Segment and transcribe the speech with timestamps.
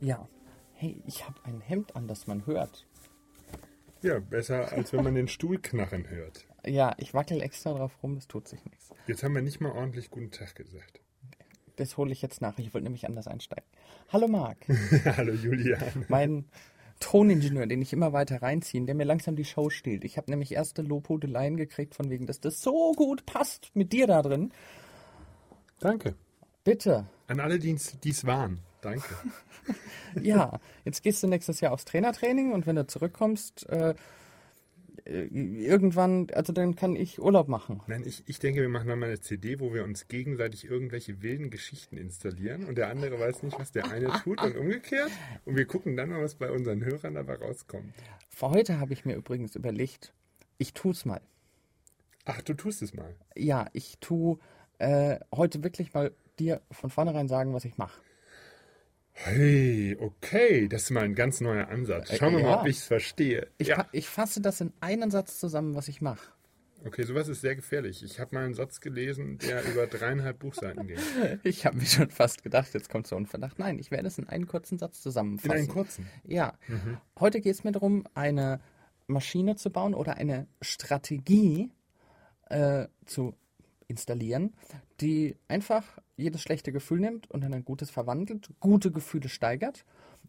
[0.00, 0.28] Ja.
[0.74, 2.86] Hey, ich habe ein Hemd an, das man hört.
[4.02, 6.46] Ja, besser als wenn man den Stuhl knarren hört.
[6.64, 8.90] Ja, ich wackel extra drauf rum, es tut sich nichts.
[9.06, 11.00] Jetzt haben wir nicht mal ordentlich guten Tag gesagt.
[11.76, 12.58] Das hole ich jetzt nach.
[12.58, 13.64] Ich wollte nämlich anders einsteigen.
[14.10, 14.58] Hallo Marc,
[15.04, 16.06] Hallo Julian.
[16.08, 16.46] mein
[16.98, 20.04] Toningenieur, den ich immer weiter reinziehen, der mir langsam die Show stiehlt.
[20.04, 24.06] Ich habe nämlich erste Lobhudeleien gekriegt von wegen, dass das so gut passt mit dir
[24.06, 24.52] da drin.
[25.78, 26.14] Danke.
[26.64, 27.06] Bitte.
[27.26, 28.60] An alle, die es waren.
[28.82, 29.14] Danke.
[30.20, 33.94] Ja, jetzt gehst du nächstes Jahr aufs Trainertraining und wenn du zurückkommst, äh,
[35.04, 37.80] äh, irgendwann, also dann kann ich Urlaub machen.
[37.86, 41.22] Nein, ich, ich denke, wir machen dann mal eine CD, wo wir uns gegenseitig irgendwelche
[41.22, 45.10] wilden Geschichten installieren und der andere weiß nicht, was der eine tut und umgekehrt.
[45.44, 47.94] Und wir gucken dann mal, was bei unseren Hörern dabei rauskommt.
[48.28, 50.12] Für heute habe ich mir übrigens überlegt,
[50.58, 51.20] ich tu's mal.
[52.24, 53.14] Ach, du tust es mal.
[53.34, 54.38] Ja, ich tu
[54.78, 58.00] äh, heute wirklich mal dir von vornherein sagen, was ich mache.
[59.24, 62.16] Hey, okay, das ist mal ein ganz neuer Ansatz.
[62.16, 62.60] Schauen wir Äh, mal, ja.
[62.60, 63.48] ob ich es verstehe.
[63.58, 63.86] Ich, ja.
[63.92, 66.26] ich fasse das in einen Satz zusammen, was ich mache.
[66.86, 68.02] Okay, sowas ist sehr gefährlich.
[68.02, 70.96] Ich habe mal einen Satz gelesen, der über dreieinhalb Buchseiten ging.
[71.42, 73.58] Ich habe mir schon fast gedacht, jetzt kommt so ein Verdacht.
[73.58, 75.52] Nein, ich werde es in einen kurzen Satz In zusammenfassen.
[75.52, 76.06] einen kurzen.
[76.24, 76.54] Ja,
[77.18, 78.60] heute geht es mir darum, eine
[79.06, 81.70] Maschine zu bauen oder eine Strategie
[82.48, 83.34] äh, zu
[83.86, 84.54] installieren,
[85.02, 85.84] die einfach
[86.16, 89.84] jedes schlechte Gefühl nimmt und in ein gutes verwandelt, gute Gefühle steigert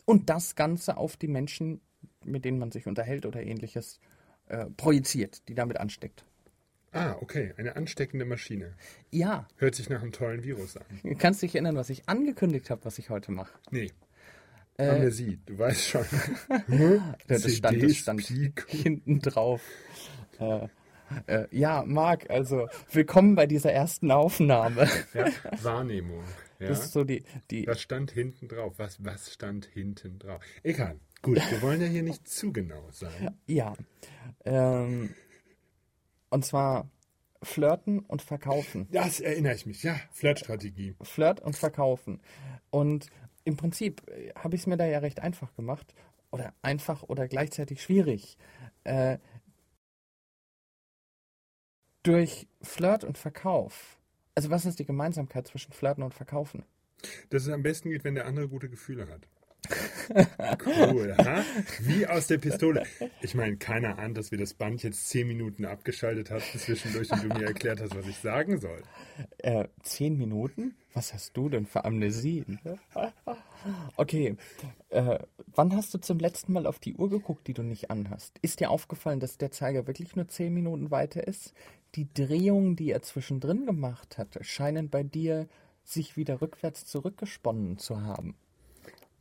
[0.05, 1.81] und das Ganze auf die Menschen,
[2.23, 3.99] mit denen man sich unterhält oder ähnliches,
[4.47, 6.25] äh, projiziert, die damit ansteckt.
[6.93, 8.73] Ah, okay, eine ansteckende Maschine.
[9.11, 10.83] Ja, Hört sich nach einem tollen Virus an.
[11.03, 13.53] du kannst dich erinnern, was ich angekündigt habe, was ich heute mache.
[13.71, 13.91] Nee.
[14.77, 16.05] Äh, Amnesie, du weißt schon.
[16.67, 19.61] Ja, Das stand, das stand hinten drauf.
[20.39, 20.67] Äh,
[21.27, 24.87] äh, ja, Marc, also willkommen bei dieser ersten Aufnahme.
[25.13, 25.25] Ja,
[25.63, 26.23] Wahrnehmung.
[26.59, 26.67] Ja.
[26.69, 28.73] Das ist so die, die Was stand hinten drauf?
[28.77, 30.43] Was, was stand hinten drauf?
[30.63, 30.99] Egal.
[31.21, 33.35] Gut, wir wollen ja hier nicht zu genau sein.
[33.47, 33.73] ja.
[34.45, 35.13] Ähm,
[36.29, 36.89] und zwar
[37.43, 38.87] flirten und verkaufen.
[38.91, 39.83] Das erinnere ich mich.
[39.83, 40.95] Ja, Flirtstrategie.
[41.01, 42.21] Flirt und verkaufen.
[42.69, 43.07] Und
[43.43, 45.93] im Prinzip äh, habe ich es mir da ja recht einfach gemacht.
[46.31, 48.37] Oder einfach oder gleichzeitig schwierig.
[48.83, 49.17] Äh,
[52.03, 53.97] durch Flirt und Verkauf.
[54.35, 56.63] Also was ist die Gemeinsamkeit zwischen Flirten und Verkaufen?
[57.29, 59.27] Dass es am besten geht, wenn der andere gute Gefühle hat.
[60.65, 61.45] Cool, ha?
[61.81, 62.83] Wie aus der Pistole.
[63.21, 67.23] Ich meine, keiner ahnt, dass wir das Band jetzt zehn Minuten abgeschaltet hatten zwischendurch und
[67.23, 68.81] du mir erklärt hast, was ich sagen soll.
[69.37, 70.75] Äh, zehn Minuten?
[70.93, 72.59] Was hast du denn für Amnesien?
[73.95, 74.35] Okay.
[74.89, 75.19] Äh,
[75.53, 78.39] wann hast du zum letzten Mal auf die Uhr geguckt, die du nicht anhast?
[78.41, 81.53] Ist dir aufgefallen, dass der Zeiger wirklich nur zehn Minuten weiter ist?
[81.95, 85.47] Die Drehungen, die er zwischendrin gemacht hat, scheinen bei dir
[85.83, 88.35] sich wieder rückwärts zurückgesponnen zu haben.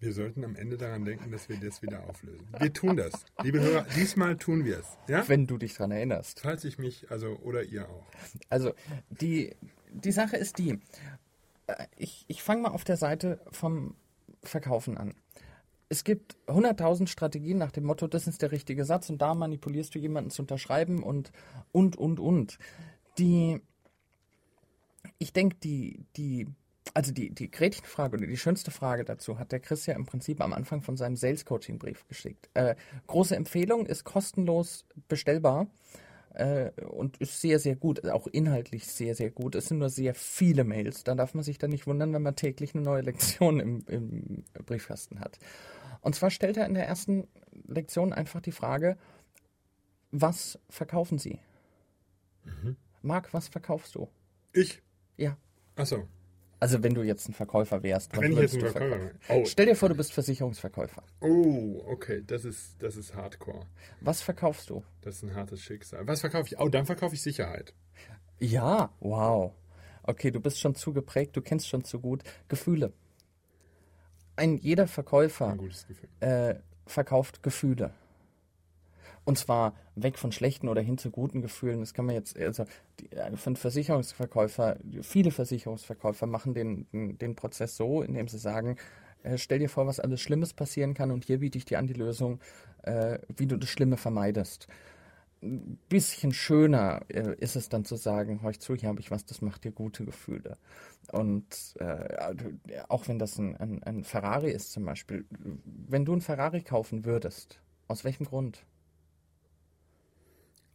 [0.00, 2.48] Wir sollten am Ende daran denken, dass wir das wieder auflösen.
[2.58, 3.26] Wir tun das.
[3.42, 4.96] Liebe Hörer, diesmal tun wir es.
[5.08, 5.28] Ja?
[5.28, 6.40] Wenn du dich dran erinnerst.
[6.40, 8.06] Falls ich mich, also, oder ihr auch.
[8.48, 8.72] Also,
[9.10, 9.54] die,
[9.92, 10.78] die Sache ist die.
[11.78, 13.94] Äh, Ich, ich fange mal auf der Seite vom
[14.42, 15.14] Verkaufen an.
[15.88, 19.94] Es gibt 100.000 Strategien nach dem Motto, das ist der richtige Satz und da manipulierst
[19.94, 21.32] du jemanden zu unterschreiben und,
[21.72, 22.58] und, und, und.
[23.18, 23.60] Die,
[25.18, 26.46] ich denke, die, die,
[26.94, 30.40] also die, die Gretchenfrage oder die schönste Frage dazu hat der Chris ja im Prinzip
[30.40, 32.48] am Anfang von seinem Sales Coaching Brief geschickt.
[32.54, 32.76] Äh,
[33.08, 35.66] große Empfehlung, ist kostenlos bestellbar
[36.34, 39.54] äh, und ist sehr, sehr gut, auch inhaltlich sehr, sehr gut.
[39.54, 41.04] Es sind nur sehr viele Mails.
[41.04, 44.44] Da darf man sich dann nicht wundern, wenn man täglich eine neue Lektion im, im
[44.66, 45.38] Briefkasten hat.
[46.00, 47.28] Und zwar stellt er in der ersten
[47.66, 48.96] Lektion einfach die Frage,
[50.12, 51.38] was verkaufen Sie?
[53.02, 54.08] Marc, was verkaufst du?
[54.52, 54.82] Ich?
[55.16, 55.36] Ja.
[55.76, 56.08] Achso.
[56.60, 59.10] Also wenn du jetzt ein Verkäufer wärst, was Wenn ich jetzt ein du Verkäufer.
[59.30, 59.44] Oh.
[59.46, 61.02] Stell dir vor, du bist Versicherungsverkäufer.
[61.20, 63.66] Oh, okay, das ist, das ist Hardcore.
[64.02, 64.84] Was verkaufst du?
[65.00, 66.06] Das ist ein hartes Schicksal.
[66.06, 66.60] Was verkaufe ich?
[66.60, 67.72] Oh, dann verkaufe ich Sicherheit.
[68.38, 69.52] Ja, wow.
[70.02, 72.92] Okay, du bist schon zu geprägt, du kennst schon zu gut Gefühle.
[74.36, 76.56] Ein jeder Verkäufer Ein äh,
[76.86, 77.94] verkauft Gefühle.
[79.30, 81.78] Und zwar weg von schlechten oder hin zu guten Gefühlen.
[81.78, 82.64] Das kann man jetzt, also
[82.98, 88.74] die, äh, von Versicherungsverkäufer, viele Versicherungsverkäufer machen den, den, den Prozess so, indem sie sagen,
[89.22, 91.86] äh, stell dir vor, was alles Schlimmes passieren kann und hier biete ich dir an
[91.86, 92.40] die Lösung,
[92.82, 94.66] äh, wie du das Schlimme vermeidest.
[95.44, 99.12] Ein bisschen schöner äh, ist es dann zu sagen, hör ich zu, hier habe ich
[99.12, 100.58] was, das macht dir gute Gefühle.
[101.12, 105.24] Und äh, auch wenn das ein, ein, ein Ferrari ist zum Beispiel,
[105.86, 108.64] wenn du ein Ferrari kaufen würdest, aus welchem Grund?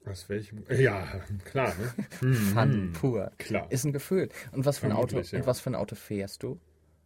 [0.05, 0.63] Aus welchem?
[0.69, 1.73] Ja, klar,
[2.21, 2.33] ne?
[2.33, 3.31] Fun pur.
[3.37, 3.71] klar.
[3.71, 4.29] Ist ein Gefühl.
[4.51, 5.39] Und was für ein Auto, ja.
[5.39, 6.59] und was für ein Auto fährst du?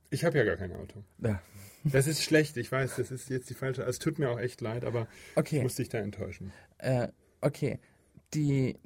[0.09, 1.03] Ich habe ja gar kein Auto.
[1.19, 1.41] Ja.
[1.85, 3.83] Das ist schlecht, ich weiß, das ist jetzt die falsche.
[3.83, 5.57] Es tut mir auch echt leid, aber Okay.
[5.57, 6.51] ich muss dich da enttäuschen.
[6.79, 7.07] Äh,
[7.41, 7.79] okay.
[8.33, 8.77] Die.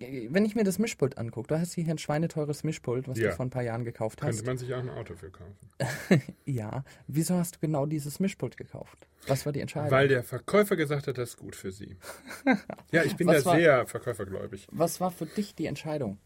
[0.00, 3.30] Wenn ich mir das Mischpult angucke, du hast hier ein schweineteures Mischpult, was Ja.
[3.30, 4.36] du vor ein paar Jahren gekauft hast.
[4.36, 5.56] Könnte man sich auch ein Auto für kaufen.
[6.44, 6.84] Ja.
[7.06, 9.06] Wieso hast du genau dieses Mischpult gekauft?
[9.26, 9.90] Was war die Entscheidung?
[9.90, 11.96] Weil der Verkäufer gesagt hat, das ist gut für sie.
[12.92, 14.66] Ja, ich bin Was da war- sehr verkäufergläubig.
[14.70, 16.18] Was war für dich die Entscheidung?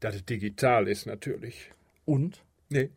[0.00, 1.70] Dass es digital ist natürlich.
[2.04, 2.42] Und?
[2.70, 2.90] Nee,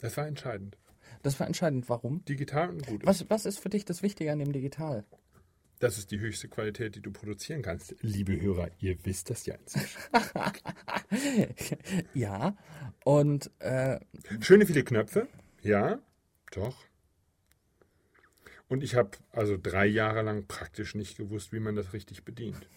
[0.00, 0.76] das war entscheidend.
[1.22, 1.88] Das war entscheidend.
[1.88, 2.24] Warum?
[2.26, 3.06] Digital und gut.
[3.06, 5.04] Was, was ist für dich das Wichtige an dem Digital?
[5.80, 7.94] Das ist die höchste Qualität, die du produzieren kannst.
[8.00, 10.00] Liebe Hörer, ihr wisst das ja inzwischen.
[12.14, 12.56] ja.
[13.04, 14.00] Und äh,
[14.40, 15.28] Schöne viele Knöpfe.
[15.62, 16.00] Ja,
[16.52, 16.76] doch.
[18.68, 22.68] Und ich habe also drei Jahre lang praktisch nicht gewusst, wie man das richtig bedient.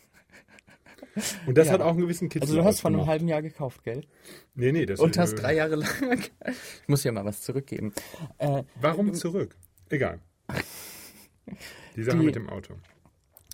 [1.45, 1.73] Und das Ja.
[1.73, 4.05] hat auch einen gewissen Kitzel also du hast vor einem halben Jahr gekauft, gell?
[4.53, 5.89] Nee, nee, das Und hast äh, drei Jahre lang.
[6.83, 7.93] Ich muss ja mal was zurückgeben.
[8.37, 9.55] Äh, Warum zurück?
[9.89, 10.21] Egal.
[11.95, 12.75] Die Sache Die- mit dem Auto.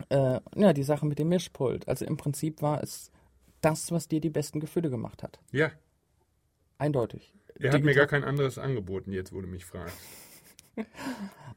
[0.09, 1.87] äh, ja, die Sache mit dem Mischpult.
[1.87, 3.11] Also im Prinzip war es
[3.61, 5.39] das, was dir die besten Gefühle gemacht hat.
[5.51, 5.71] Ja,
[6.77, 7.33] Eindeutig.
[7.59, 9.97] er hat mir gar kein anderes angeboten, jetzt wo du mich fragst.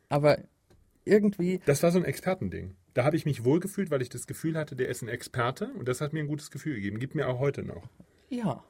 [0.08, 0.38] Aber
[1.04, 2.76] irgendwie, Das war so ein Expertending.
[2.94, 5.86] Da habe ich mich wohlgefühlt, weil ich das Gefühl hatte, der ist ein Experte und
[5.88, 6.98] das hat mir ein gutes Gefühl gegeben.
[6.98, 7.88] Gibt mir auch heute noch.
[8.28, 8.62] ja.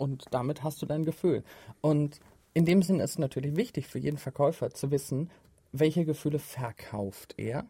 [0.00, 1.42] Und damit hast du dein Gefühl.
[1.80, 2.20] Und
[2.54, 5.28] in dem Sinn ist es natürlich wichtig für jeden Verkäufer zu wissen,
[5.80, 7.64] welche Gefühle verkauft er.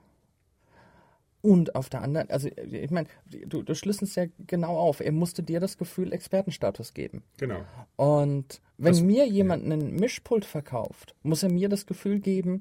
[1.40, 4.98] Und auf der anderen, also ich meine, du, du schlüsselst ja genau auf.
[5.00, 7.22] Er musste dir das Gefühl Expertenstatus geben.
[7.38, 7.64] Genau.
[7.96, 12.60] Und wenn Das- mir jemand einen Mischpult verkauft, muss er mir das Gefühl geben,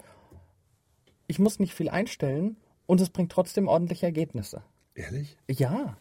[1.26, 4.62] ich muss nicht viel einstellen und es bringt trotzdem ordentliche Ergebnisse.
[4.96, 5.38] Ehrlich?
[5.50, 5.98] Ja,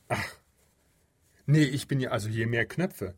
[1.49, 3.15] Nee, ich bin ja, also je mehr Knöpfe.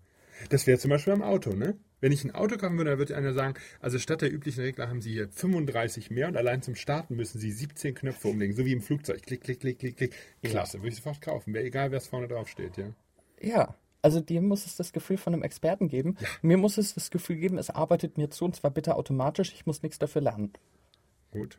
[0.51, 1.77] Das wäre zum Beispiel am Auto, ne?
[2.01, 4.89] Wenn ich ein Auto kaufen würde, dann würde einer sagen, also statt der üblichen Regler
[4.89, 8.65] haben Sie hier 35 mehr und allein zum Starten müssen Sie 17 Knöpfe umlegen, so
[8.65, 9.23] wie im Flugzeug.
[9.23, 10.15] Klick, klick, klick, klick, klick.
[10.43, 11.55] Klasse, würde ich sofort kaufen.
[11.55, 12.87] Wäre egal, wer es vorne drauf steht, ja.
[13.41, 13.75] ja.
[14.01, 16.17] Also dir muss es das Gefühl von einem Experten geben.
[16.41, 19.67] Mir muss es das Gefühl geben, es arbeitet mir zu und zwar bitte automatisch, ich
[19.67, 20.53] muss nichts dafür lernen.
[21.33, 21.59] Gut.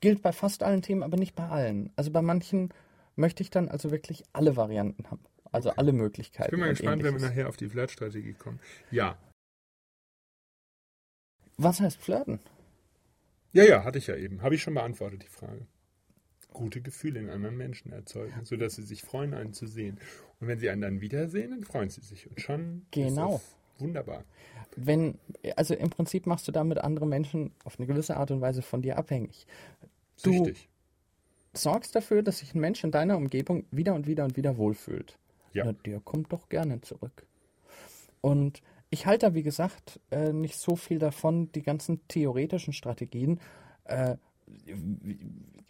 [0.00, 1.90] Gilt bei fast allen Themen, aber nicht bei allen.
[1.96, 2.72] Also bei manchen
[3.16, 5.24] möchte ich dann also wirklich alle Varianten haben.
[5.50, 6.46] Also alle Möglichkeiten.
[6.46, 7.28] Ich bin mal gespannt, wenn wir ähnliches.
[7.28, 8.60] nachher auf die Flirt-Strategie kommen.
[8.92, 9.18] Ja.
[11.62, 12.38] Was heißt flirten?
[13.52, 14.42] Ja, ja, hatte ich ja eben.
[14.42, 15.66] Habe ich schon beantwortet, die Frage.
[16.52, 19.98] Gute Gefühle in anderen Menschen erzeugen, sodass sie sich freuen, einen zu sehen.
[20.40, 22.28] Und wenn sie einen dann wiedersehen, dann freuen sie sich.
[22.28, 23.36] Und schon Genau.
[23.36, 23.44] ist
[23.76, 24.24] das wunderbar.
[24.76, 25.18] wenn,
[25.56, 28.82] also im Prinzip machst du damit andere Menschen auf eine gewisse Art und Weise von
[28.82, 29.46] dir abhängig.
[30.22, 30.68] Du Süchtig.
[31.54, 35.18] sorgst dafür, dass sich ein Mensch in deiner Umgebung wieder und wieder und wieder wohlfühlt.
[35.52, 35.64] Ja.
[35.64, 37.26] Na, der kommt doch gerne zurück.
[38.20, 43.40] Und ich halte da, wie gesagt, äh, nicht so viel davon, die ganzen theoretischen Strategien.
[43.84, 44.16] Äh,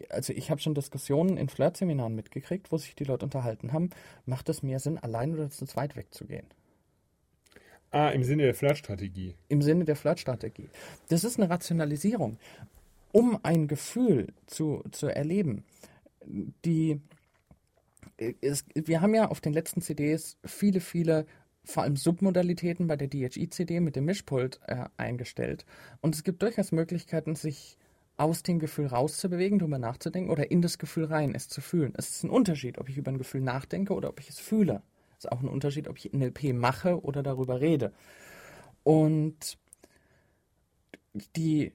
[0.09, 3.91] also ich habe schon Diskussionen in Flirtseminaren mitgekriegt, wo sich die Leute unterhalten haben,
[4.25, 6.47] macht es mehr Sinn, allein oder zu zweit wegzugehen?
[7.91, 9.35] Ah, im Sinne der Flirt-Strategie.
[9.49, 10.69] im Sinne der Flirtstrategie.
[11.09, 12.37] Das ist eine Rationalisierung.
[13.11, 15.65] Um ein Gefühl zu, zu erleben,
[16.65, 17.01] die
[18.41, 21.25] es, wir haben ja auf den letzten CDs viele, viele,
[21.63, 25.65] vor allem Submodalitäten bei der DHI-CD mit dem Mischpult äh, eingestellt.
[26.01, 27.77] Und es gibt durchaus Möglichkeiten, sich
[28.17, 31.93] aus dem Gefühl rauszubewegen, darüber nachzudenken oder in das Gefühl rein, es zu fühlen.
[31.97, 34.81] Es ist ein Unterschied, ob ich über ein Gefühl nachdenke oder ob ich es fühle.
[35.17, 37.93] Es ist auch ein Unterschied, ob ich NLP mache oder darüber rede.
[38.83, 39.57] Und
[41.35, 41.73] die,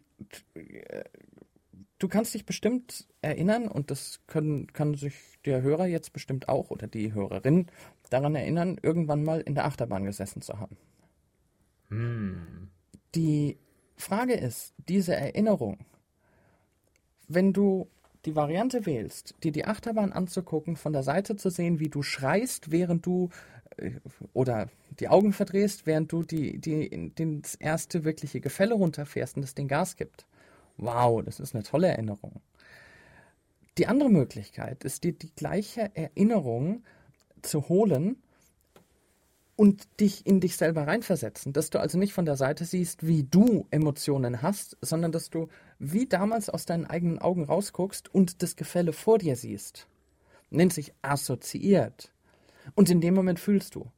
[1.99, 5.15] du kannst dich bestimmt erinnern, und das können, kann sich
[5.45, 7.67] der Hörer jetzt bestimmt auch oder die Hörerin
[8.11, 10.77] daran erinnern, irgendwann mal in der Achterbahn gesessen zu haben.
[13.15, 13.59] Die
[13.97, 15.79] Frage ist, diese Erinnerung,
[17.29, 17.89] wenn du
[18.25, 22.71] die Variante wählst, dir die Achterbahn anzugucken, von der Seite zu sehen, wie du schreist,
[22.71, 23.31] während du
[23.77, 23.93] äh,
[24.33, 29.43] oder die Augen verdrehst, während du die, die, die, das erste wirkliche Gefälle runterfährst und
[29.43, 30.27] das den Gas gibt.
[30.77, 32.41] Wow, das ist eine tolle Erinnerung.
[33.79, 36.83] Die andere Möglichkeit ist dir die gleiche Erinnerung
[37.43, 38.17] zu holen
[39.57, 43.25] und dich in dich selber reinversetzen, dass du also nicht von der Seite siehst, wie
[43.25, 48.57] du Emotionen hast, sondern dass du wie damals aus deinen eigenen Augen rausguckst und das
[48.57, 49.87] Gefälle vor dir siehst.
[50.51, 52.13] Nennt sich assoziiert.
[52.75, 53.91] Und in dem Moment fühlst du.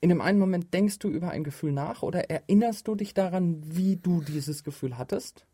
[0.00, 3.62] In dem einen Moment denkst du über ein Gefühl nach oder erinnerst du dich daran,
[3.64, 5.46] wie du dieses Gefühl hattest,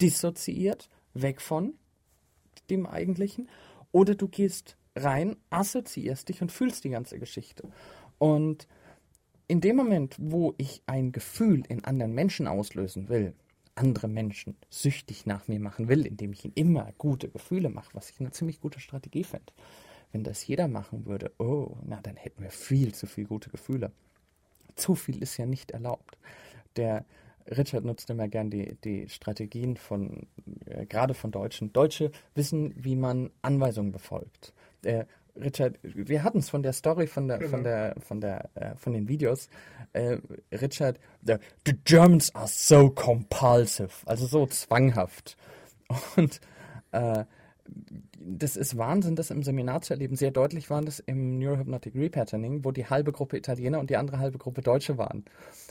[0.00, 1.74] dissoziiert, weg von
[2.68, 3.48] dem Eigentlichen,
[3.90, 7.68] oder du gehst rein, assoziierst dich und fühlst die ganze Geschichte.
[8.18, 8.66] Und
[9.48, 13.34] in dem Moment, wo ich ein Gefühl in anderen Menschen auslösen will,
[13.76, 18.10] andere Menschen süchtig nach mir machen will, indem ich ihnen immer gute Gefühle mache, was
[18.10, 19.52] ich eine ziemlich gute Strategie finde.
[20.12, 23.92] Wenn das jeder machen würde, oh, na, dann hätten wir viel zu viel gute Gefühle.
[24.74, 26.16] Zu viel ist ja nicht erlaubt.
[26.76, 27.04] Der
[27.48, 30.26] Richard nutzt immer gern die, die Strategien von,
[30.64, 31.72] äh, gerade von Deutschen.
[31.72, 34.52] Deutsche wissen, wie man Anweisungen befolgt.
[34.86, 35.06] Der
[35.38, 38.92] Richard, wir hatten es von der Story, von der, von der, von der, äh, von
[38.92, 39.48] den Videos.
[39.92, 40.18] Äh,
[40.52, 41.34] Richard, the,
[41.66, 45.36] the Germans are so compulsive, also so zwanghaft.
[46.16, 46.40] Und
[46.92, 47.24] äh,
[48.18, 50.16] das ist Wahnsinn, das im Seminar zu erleben.
[50.16, 54.18] Sehr deutlich war das im Neurohypnotic Repatterning, wo die halbe Gruppe Italiener und die andere
[54.18, 55.24] halbe Gruppe Deutsche waren.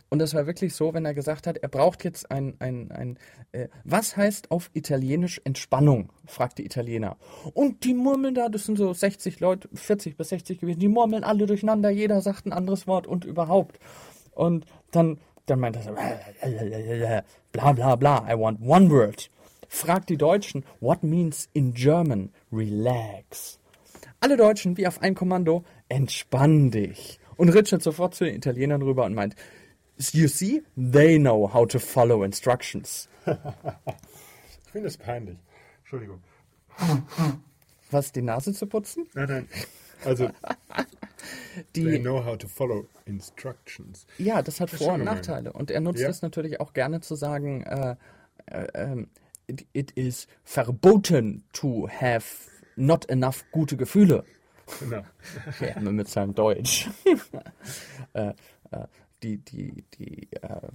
[0.10, 3.18] Und das war wirklich so, wenn er gesagt hat, er braucht jetzt ein, ein, ein
[3.52, 6.12] äh, was heißt auf Italienisch Entspannung?
[6.26, 7.18] fragt die Italiener.
[7.54, 11.24] Und die murmeln da, das sind so 60 Leute, 40 bis 60 gewesen, die murmeln
[11.24, 13.80] alle durcheinander, jeder sagt ein anderes Wort und überhaupt.
[14.32, 15.92] Und dann, dann meint er so,
[17.52, 19.30] bla bla bla, I want one word.
[19.68, 23.60] Fragt die Deutschen, what means in German relax?
[24.20, 27.20] Alle Deutschen wie auf ein Kommando, entspann dich.
[27.38, 29.36] Und Richard sofort zu den Italienern rüber und meint,
[29.98, 33.10] you see, they know how to follow instructions.
[33.26, 35.38] ich finde es peinlich.
[35.80, 36.22] Entschuldigung.
[37.92, 39.08] Was, die Nase zu putzen?
[39.14, 39.50] Nein, nein.
[40.04, 40.30] Also,
[41.76, 44.06] die, they know how to follow instructions.
[44.18, 45.54] Ja, das hat Vor- und Nachteile.
[45.54, 46.08] Und er nutzt ja.
[46.08, 47.96] das natürlich auch gerne zu sagen, äh,
[48.48, 49.08] äh, ähm,
[49.48, 52.26] it, it is verboten to have
[52.76, 54.24] not enough gute Gefühle.
[54.80, 55.04] Genau.
[55.60, 56.90] ja, mit seinem Deutsch.
[58.14, 58.34] äh,
[58.72, 58.88] äh,
[59.24, 60.70] die, die, die, äh,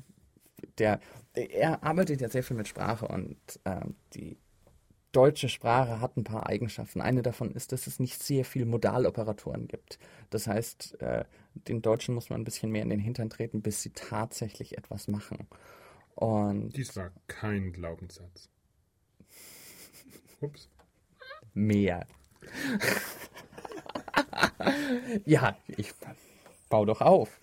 [0.79, 1.01] der,
[1.35, 3.81] er arbeitet ja sehr viel mit Sprache und äh,
[4.15, 4.39] die
[5.13, 7.01] deutsche Sprache hat ein paar Eigenschaften.
[7.01, 9.99] Eine davon ist, dass es nicht sehr viele Modaloperatoren gibt.
[10.31, 11.25] Das heißt, äh,
[11.55, 15.09] den Deutschen muss man ein bisschen mehr in den Hintern treten, bis sie tatsächlich etwas
[15.09, 15.49] machen.
[16.15, 18.51] Und Dies war kein Glaubenssatz.
[20.41, 20.69] Ups.
[21.55, 22.07] Mehr.
[25.27, 25.93] ja, ich
[26.69, 27.41] baue doch auf.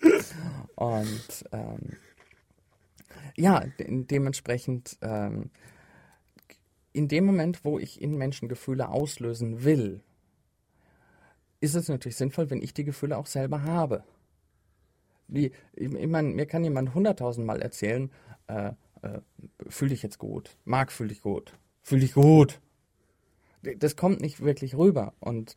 [0.74, 1.96] Und ähm,
[3.36, 5.50] ja, de dementsprechend, ähm,
[6.92, 10.02] in dem Moment, wo ich in Menschen Gefühle auslösen will,
[11.60, 14.04] ist es natürlich sinnvoll, wenn ich die Gefühle auch selber habe.
[15.28, 18.10] Die, ich, ich meine, mir kann jemand hunderttausendmal erzählen,
[18.46, 19.20] äh, äh,
[19.68, 21.52] fühl dich jetzt gut, mag fühl dich gut,
[21.82, 22.60] fühl dich gut
[23.62, 25.14] das kommt nicht wirklich rüber.
[25.20, 25.54] Und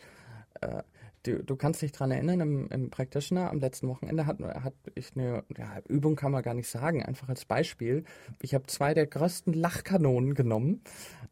[0.61, 0.83] äh,
[1.23, 5.15] du, du, kannst dich daran erinnern, im, im, Practitioner am letzten Wochenende hat, hat ich
[5.15, 8.03] eine ja, Übung, kann man gar nicht sagen, einfach als Beispiel.
[8.41, 10.81] Ich habe zwei der größten Lachkanonen genommen.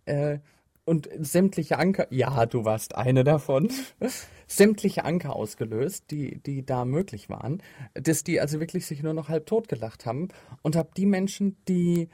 [0.05, 0.39] Äh,
[0.85, 3.69] und sämtliche Anker, ja, du warst eine davon,
[4.47, 7.61] sämtliche Anker ausgelöst, die, die da möglich waren,
[7.93, 10.29] dass die also wirklich sich nur noch halb tot gelacht haben
[10.63, 12.09] und habe die Menschen, die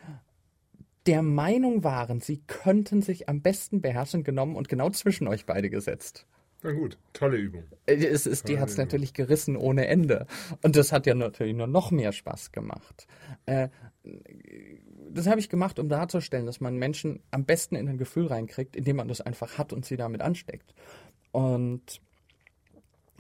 [1.06, 5.70] der Meinung waren, sie könnten sich am besten beherrschen, genommen und genau zwischen euch beide
[5.70, 6.26] gesetzt.
[6.64, 7.64] Na gut, tolle Übung.
[7.86, 10.26] Äh, es ist, die hat es natürlich gerissen ohne Ende.
[10.64, 13.06] Und das hat ja natürlich nur noch mehr Spaß gemacht.
[13.46, 13.70] Äh,
[15.12, 18.76] das habe ich gemacht, um darzustellen, dass man Menschen am besten in ein Gefühl reinkriegt,
[18.76, 20.74] indem man das einfach hat und sie damit ansteckt.
[21.32, 22.02] Und,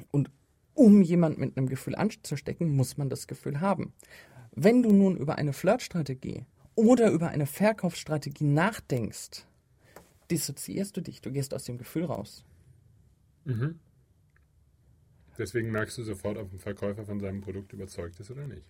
[0.09, 0.31] und
[0.73, 3.93] um jemand mit einem Gefühl anzustecken, muss man das Gefühl haben.
[4.55, 9.45] Wenn du nun über eine Flirtstrategie oder über eine Verkaufsstrategie nachdenkst,
[10.29, 12.43] dissoziierst du dich, du gehst aus dem Gefühl raus.
[13.45, 13.79] Mhm.
[15.37, 18.67] Deswegen merkst du sofort, ob ein Verkäufer von seinem Produkt überzeugt ist oder nicht.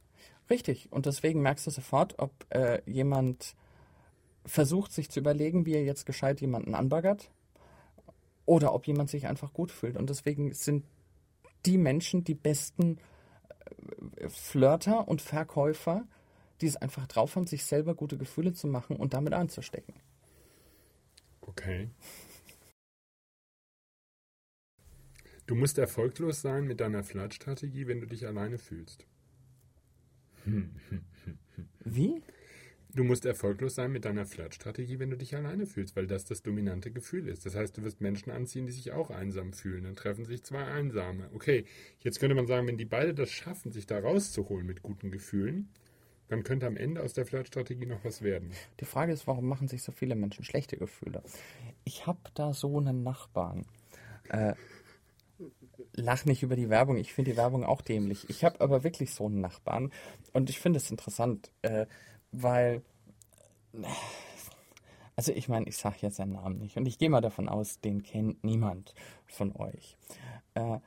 [0.49, 0.91] Richtig.
[0.91, 3.55] Und deswegen merkst du sofort, ob äh, jemand
[4.45, 7.31] versucht, sich zu überlegen, wie er jetzt gescheit jemanden anbaggert
[8.45, 9.97] oder ob jemand sich einfach gut fühlt.
[9.97, 10.85] Und deswegen sind
[11.65, 12.97] die Menschen die besten
[14.17, 16.07] äh, Flirter und Verkäufer,
[16.61, 19.93] die es einfach drauf haben, sich selber gute Gefühle zu machen und damit anzustecken.
[21.41, 21.89] Okay.
[25.45, 29.05] Du musst erfolglos sein mit deiner Flirtstrategie, wenn du dich alleine fühlst.
[31.83, 32.21] Wie?
[32.95, 36.41] Du musst erfolglos sein mit deiner Flirtstrategie, wenn du dich alleine fühlst, weil das das
[36.41, 37.45] dominante Gefühl ist.
[37.45, 39.83] Das heißt, du wirst Menschen anziehen, die sich auch einsam fühlen.
[39.83, 41.29] Dann treffen sich zwei Einsame.
[41.33, 41.65] Okay,
[41.99, 45.69] jetzt könnte man sagen, wenn die beide das schaffen, sich da rauszuholen mit guten Gefühlen,
[46.27, 48.51] dann könnte am Ende aus der Flirtstrategie noch was werden.
[48.79, 51.23] Die Frage ist, warum machen sich so viele Menschen schlechte Gefühle?
[51.83, 53.65] Ich habe da so einen Nachbarn.
[54.29, 54.53] Äh,
[55.93, 56.97] lach nicht über die Werbung.
[56.97, 58.29] Ich finde die Werbung auch dämlich.
[58.29, 59.91] Ich habe aber wirklich so einen Nachbarn
[60.33, 61.85] und ich finde es interessant, äh,
[62.31, 62.81] weil.
[65.17, 67.79] Also ich meine, ich sage jetzt seinen Namen nicht und ich gehe mal davon aus,
[67.79, 68.93] den kennt niemand
[69.27, 69.97] von euch.
[70.55, 70.79] Äh,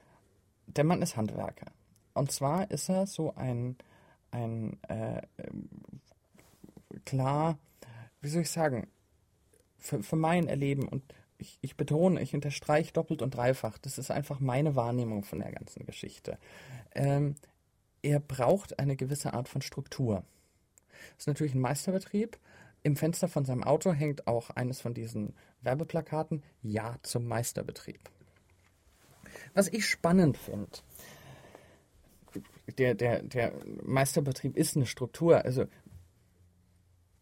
[0.66, 1.72] der Mann ist Handwerker
[2.18, 3.76] und zwar ist er so ein,
[4.30, 5.22] ein äh,
[7.04, 7.58] klar,
[8.20, 8.88] wie soll ich sagen,
[9.78, 11.02] für, für mein Erleben und
[11.38, 15.52] ich, ich betone, ich unterstreiche doppelt und dreifach, das ist einfach meine Wahrnehmung von der
[15.52, 16.38] ganzen Geschichte.
[16.94, 17.36] Ähm,
[18.02, 20.24] er braucht eine gewisse Art von Struktur.
[20.90, 22.38] Das ist natürlich ein Meisterbetrieb.
[22.82, 28.00] Im Fenster von seinem Auto hängt auch eines von diesen Werbeplakaten Ja zum Meisterbetrieb.
[29.54, 30.70] Was ich spannend finde,
[32.76, 33.52] der, der, der
[33.82, 35.44] Meisterbetrieb ist eine Struktur.
[35.44, 35.64] Also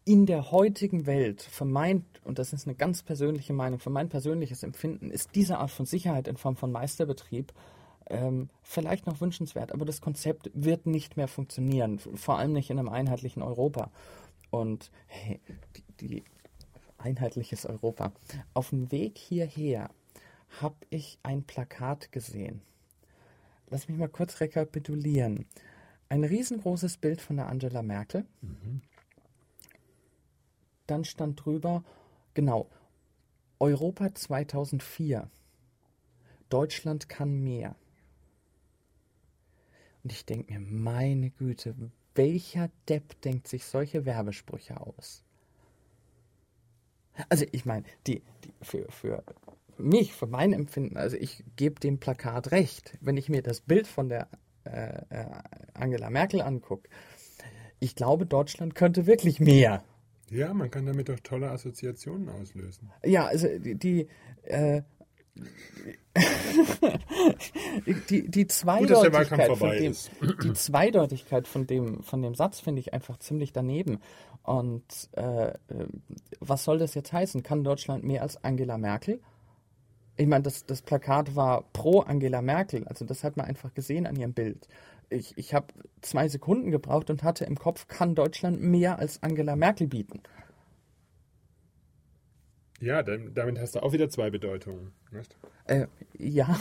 [0.05, 4.09] in der heutigen Welt, für mein, und das ist eine ganz persönliche Meinung, für mein
[4.09, 7.53] persönliches Empfinden, ist diese Art von Sicherheit in Form von Meisterbetrieb
[8.09, 12.79] ähm, vielleicht noch wünschenswert, aber das Konzept wird nicht mehr funktionieren, vor allem nicht in
[12.79, 13.91] einem einheitlichen Europa.
[14.49, 15.41] Und hey,
[15.75, 16.23] die, die
[16.97, 18.11] einheitliches Europa.
[18.53, 19.89] Auf dem Weg hierher
[20.61, 22.61] habe ich ein Plakat gesehen.
[23.69, 25.45] Lass mich mal kurz rekapitulieren.
[26.09, 28.25] Ein riesengroßes Bild von der Angela Merkel.
[28.41, 28.81] Mhm
[30.87, 31.83] dann stand drüber,
[32.33, 32.69] genau,
[33.59, 35.29] Europa 2004.
[36.49, 37.75] Deutschland kann mehr.
[40.03, 41.75] Und ich denke mir, meine Güte,
[42.15, 45.23] welcher Depp denkt sich solche Werbesprüche aus?
[47.29, 49.23] Also ich meine, die, die für, für
[49.77, 53.87] mich, für mein Empfinden, also ich gebe dem Plakat recht, wenn ich mir das Bild
[53.87, 54.27] von der
[54.65, 55.25] äh, äh
[55.73, 56.89] Angela Merkel angucke.
[57.79, 59.83] Ich glaube, Deutschland könnte wirklich mehr.
[60.29, 62.91] Ja, man kann damit doch tolle Assoziationen auslösen.
[63.03, 64.07] Ja, also die, die
[64.43, 64.81] äh,
[68.09, 69.93] die, die Zweideutigkeit Gut, von dem,
[70.43, 73.99] die Zweideutigkeit von dem, von dem Satz finde ich einfach ziemlich daneben.
[74.43, 75.53] Und äh,
[76.39, 77.43] was soll das jetzt heißen?
[77.43, 79.21] Kann Deutschland mehr als Angela Merkel?
[80.17, 84.07] Ich meine, das, das Plakat war pro Angela Merkel, also das hat man einfach gesehen
[84.07, 84.67] an ihrem Bild
[85.09, 85.67] ich, ich habe
[86.01, 90.21] zwei Sekunden gebraucht und hatte im Kopf, kann Deutschland mehr als Angela Merkel bieten?
[92.79, 94.91] Ja, damit hast du auch wieder zwei Bedeutungen.
[95.65, 96.59] Äh, ja.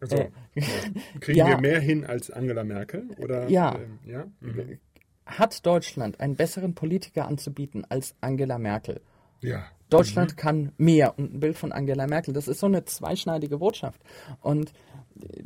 [0.00, 0.30] Also, äh,
[1.20, 1.48] kriegen ja.
[1.48, 3.08] wir mehr hin als Angela Merkel?
[3.18, 3.74] Oder, ja.
[3.74, 4.26] Äh, ja?
[4.40, 4.78] Mhm.
[5.26, 9.02] Hat Deutschland einen besseren Politiker anzubieten als Angela Merkel?
[9.40, 9.64] Ja.
[9.88, 10.36] Deutschland mhm.
[10.36, 12.32] kann mehr und ein Bild von Angela Merkel.
[12.32, 14.00] Das ist so eine zweischneidige Botschaft.
[14.40, 14.72] Und
[15.20, 15.42] äh,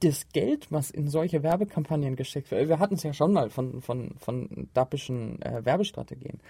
[0.00, 3.80] das Geld, was in solche Werbekampagnen geschickt wird, wir hatten es ja schon mal von,
[3.80, 6.40] von, von dappischen äh, Werbestrategien.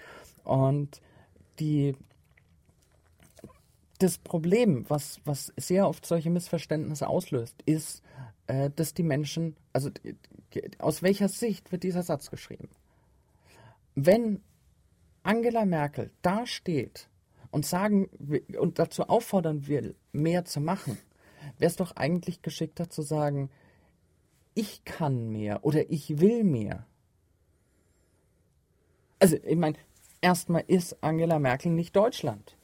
[0.43, 1.01] Und
[1.59, 1.95] die,
[3.99, 8.03] das Problem, was, was sehr oft solche Missverständnisse auslöst, ist,
[8.47, 10.15] äh, dass die Menschen, also die,
[10.79, 12.69] aus welcher Sicht wird dieser Satz geschrieben?
[13.95, 14.41] Wenn
[15.27, 17.09] Angela Merkel da steht
[17.51, 18.09] und sagen
[18.57, 20.97] und dazu auffordern will, mehr zu machen,
[21.57, 23.49] wäre es doch eigentlich geschickter zu sagen,
[24.53, 26.85] ich kann mehr oder ich will mehr.
[29.19, 29.77] Also, ich meine,
[30.21, 32.55] erstmal ist Angela Merkel nicht Deutschland.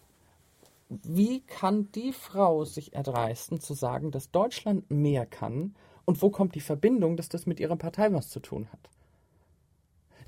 [0.87, 6.55] Wie kann die Frau sich erdreisten zu sagen, dass Deutschland mehr kann und wo kommt
[6.55, 8.89] die Verbindung, dass das mit ihrer Partei was zu tun hat?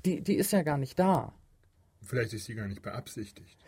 [0.04, 1.32] Die, die ist ja gar nicht da.
[2.02, 3.58] Vielleicht ist sie gar nicht beabsichtigt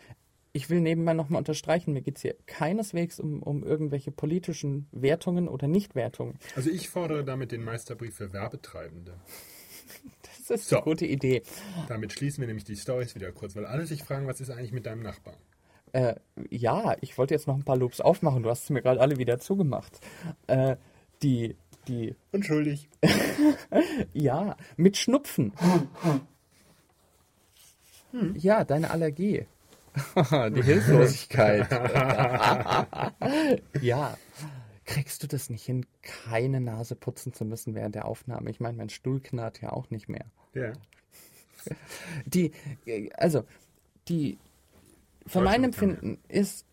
[0.51, 5.47] ich will nebenbei nochmal unterstreichen, mir geht es hier keineswegs um, um irgendwelche politischen Wertungen
[5.47, 6.39] oder Nichtwertungen.
[6.55, 9.13] Also ich fordere damit den Meisterbrief für Werbetreibende.
[10.47, 10.77] Das ist so.
[10.77, 11.43] eine gute Idee.
[11.87, 14.71] Damit schließen wir nämlich die Stories wieder kurz, weil alle sich fragen, was ist eigentlich
[14.71, 15.37] mit deinem Nachbarn?
[15.91, 16.15] Äh,
[16.49, 19.17] ja, ich wollte jetzt noch ein paar Loops aufmachen, du hast es mir gerade alle
[19.17, 19.99] wieder zugemacht.
[20.47, 20.75] Äh,
[21.21, 21.55] die,
[21.87, 22.15] die...
[22.31, 22.89] Unschuldig.
[24.13, 25.53] ja, mit Schnupfen.
[28.11, 28.35] Hm.
[28.35, 29.45] Ja, deine Allergie.
[30.15, 31.69] Die Hilflosigkeit.
[33.81, 34.17] ja.
[34.85, 38.49] Kriegst du das nicht hin, keine Nase putzen zu müssen während der Aufnahme?
[38.49, 40.25] Ich meine, mein Stuhl knarrt ja auch nicht mehr.
[40.53, 40.73] Ja.
[42.25, 42.51] Die,
[43.17, 43.43] also,
[44.07, 44.39] die,
[45.27, 46.65] für mein Empfinden ist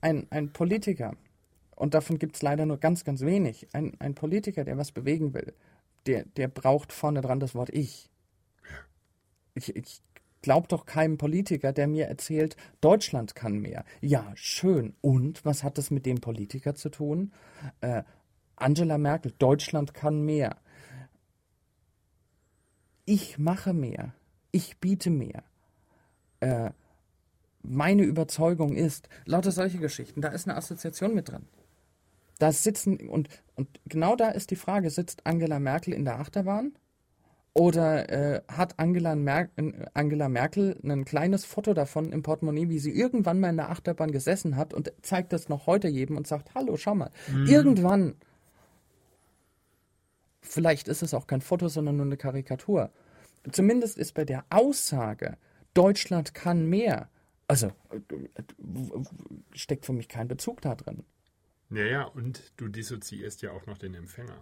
[0.00, 1.14] ein, ein Politiker,
[1.76, 5.34] und davon gibt es leider nur ganz, ganz wenig, ein, ein Politiker, der was bewegen
[5.34, 5.52] will,
[6.06, 8.08] der, der braucht vorne dran das Wort Ich.
[9.54, 10.00] Ich, ich
[10.46, 13.84] Glaub doch keinem Politiker, der mir erzählt, Deutschland kann mehr.
[14.00, 14.94] Ja, schön.
[15.00, 17.32] Und was hat das mit dem Politiker zu tun?
[17.80, 18.04] Äh,
[18.54, 20.56] Angela Merkel, Deutschland kann mehr.
[23.06, 24.14] Ich mache mehr.
[24.52, 25.42] Ich biete mehr.
[26.38, 26.70] Äh,
[27.64, 31.48] meine Überzeugung ist, lauter solche Geschichten, da ist eine Assoziation mit drin.
[32.38, 36.78] Da sitzen, und, und genau da ist die Frage, sitzt Angela Merkel in der Achterbahn
[37.56, 39.48] oder äh, hat Angela, Mer
[39.94, 44.12] Angela, Merkel ein kleines Foto davon im Portemonnaie, wie sie irgendwann mal in der Achterbahn
[44.12, 47.10] gesessen hat und zeigt das noch heute jedem und sagt, hallo, schau mal.
[47.32, 47.46] Mhm.
[47.46, 48.14] Irgendwann
[50.42, 52.92] Vielleicht ist es auch kein Foto, sondern nur eine Karikatur.
[53.50, 55.38] Zumindest ist bei der Aussage,
[55.74, 57.08] Deutschland kann mehr,
[57.48, 57.72] also
[59.52, 61.04] steckt für mich kein Bezug da drin.
[61.68, 64.40] Naja, und du dissoziierst ja auch noch den Empfänger.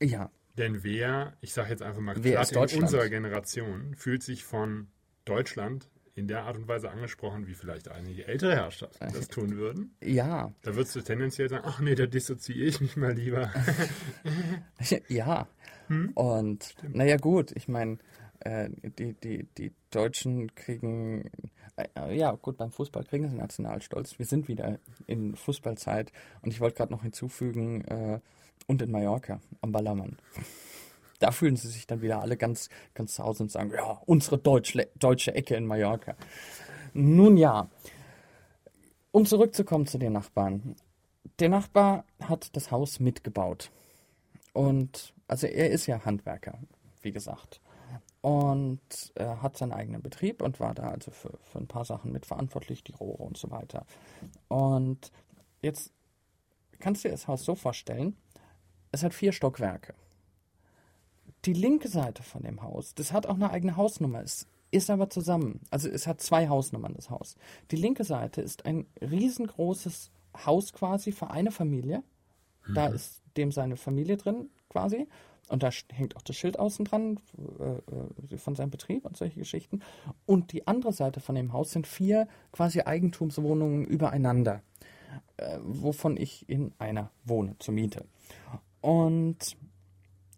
[0.00, 0.30] Ja.
[0.56, 4.88] Denn wer, ich sage jetzt einfach mal, wer in unserer Generation fühlt sich von
[5.24, 9.94] Deutschland in der Art und Weise angesprochen, wie vielleicht einige ältere Herrschaften das tun würden.
[10.02, 10.50] Ja.
[10.62, 13.52] Da würdest du tendenziell sagen, ach nee, da dissoziiere ich mich mal lieber.
[15.08, 15.46] ja.
[15.88, 16.12] Hm?
[16.14, 17.98] Und naja gut, ich meine,
[18.40, 21.30] äh, die, die, die Deutschen kriegen,
[21.76, 24.18] äh, ja gut, beim Fußball kriegen sie Nationalstolz.
[24.18, 28.20] Wir sind wieder in Fußballzeit und ich wollte gerade noch hinzufügen, äh,
[28.66, 30.16] und in Mallorca am Ballermann
[31.18, 34.38] da fühlen sie sich dann wieder alle ganz, ganz zu Hause und sagen, ja, unsere
[34.38, 36.16] deutsche, deutsche Ecke in Mallorca.
[36.92, 37.68] Nun ja,
[39.12, 40.76] um zurückzukommen zu den Nachbarn.
[41.38, 43.70] Der Nachbar hat das Haus mitgebaut.
[44.52, 46.58] Und, also er ist ja Handwerker,
[47.02, 47.60] wie gesagt.
[48.22, 52.12] Und er hat seinen eigenen Betrieb und war da also für, für ein paar Sachen
[52.12, 53.86] mitverantwortlich, die Rohre und so weiter.
[54.48, 55.12] Und
[55.62, 55.92] jetzt
[56.78, 58.16] kannst du dir das Haus so vorstellen,
[58.96, 59.94] es hat vier Stockwerke
[61.46, 65.08] die linke Seite von dem Haus, das hat auch eine eigene Hausnummer, es ist aber
[65.08, 65.60] zusammen.
[65.70, 67.36] Also es hat zwei Hausnummern, das Haus.
[67.70, 70.10] Die linke Seite ist ein riesengroßes
[70.44, 72.02] Haus quasi für eine Familie.
[72.74, 72.96] Da mhm.
[72.96, 75.06] ist dem seine Familie drin quasi.
[75.48, 77.20] Und da hängt auch das Schild außen dran
[77.60, 79.80] äh, äh, von seinem Betrieb und solche Geschichten.
[80.26, 84.62] Und die andere Seite von dem Haus sind vier quasi Eigentumswohnungen übereinander,
[85.36, 88.04] äh, wovon ich in einer wohne zur Miete.
[88.86, 89.56] Und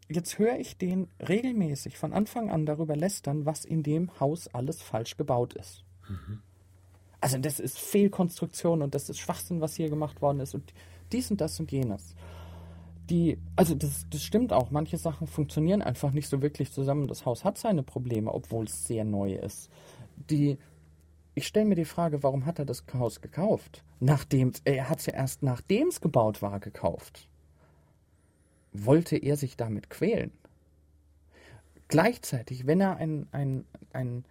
[0.09, 4.81] jetzt höre ich den regelmäßig von Anfang an darüber lästern, was in dem Haus alles
[4.81, 5.85] falsch gebaut ist.
[6.09, 6.41] Mhm.
[7.21, 10.73] Also das ist Fehlkonstruktion und das ist Schwachsinn, was hier gemacht worden ist und
[11.13, 12.15] dies und das und jenes.
[13.11, 17.07] Die, also das, das stimmt auch, manche Sachen funktionieren einfach nicht so wirklich zusammen.
[17.07, 19.69] Das Haus hat seine Probleme, obwohl es sehr neu ist.
[20.31, 20.57] Die,
[21.35, 23.85] ich stelle mir die Frage, warum hat er das Haus gekauft?
[24.01, 27.29] Nachdem, er hat es ja erst nachdem es gebaut war gekauft
[28.73, 30.33] wollte er sich damit quälen.
[31.89, 34.25] Gleichzeitig, wenn er ein, ein, ein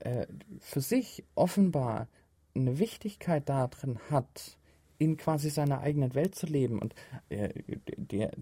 [0.00, 0.26] äh,
[0.60, 2.08] für sich offenbar
[2.54, 4.56] eine Wichtigkeit darin hat,
[4.98, 6.78] in quasi seiner eigenen Welt zu leben.
[6.78, 6.94] Und
[7.30, 7.50] äh,
[7.96, 8.32] der,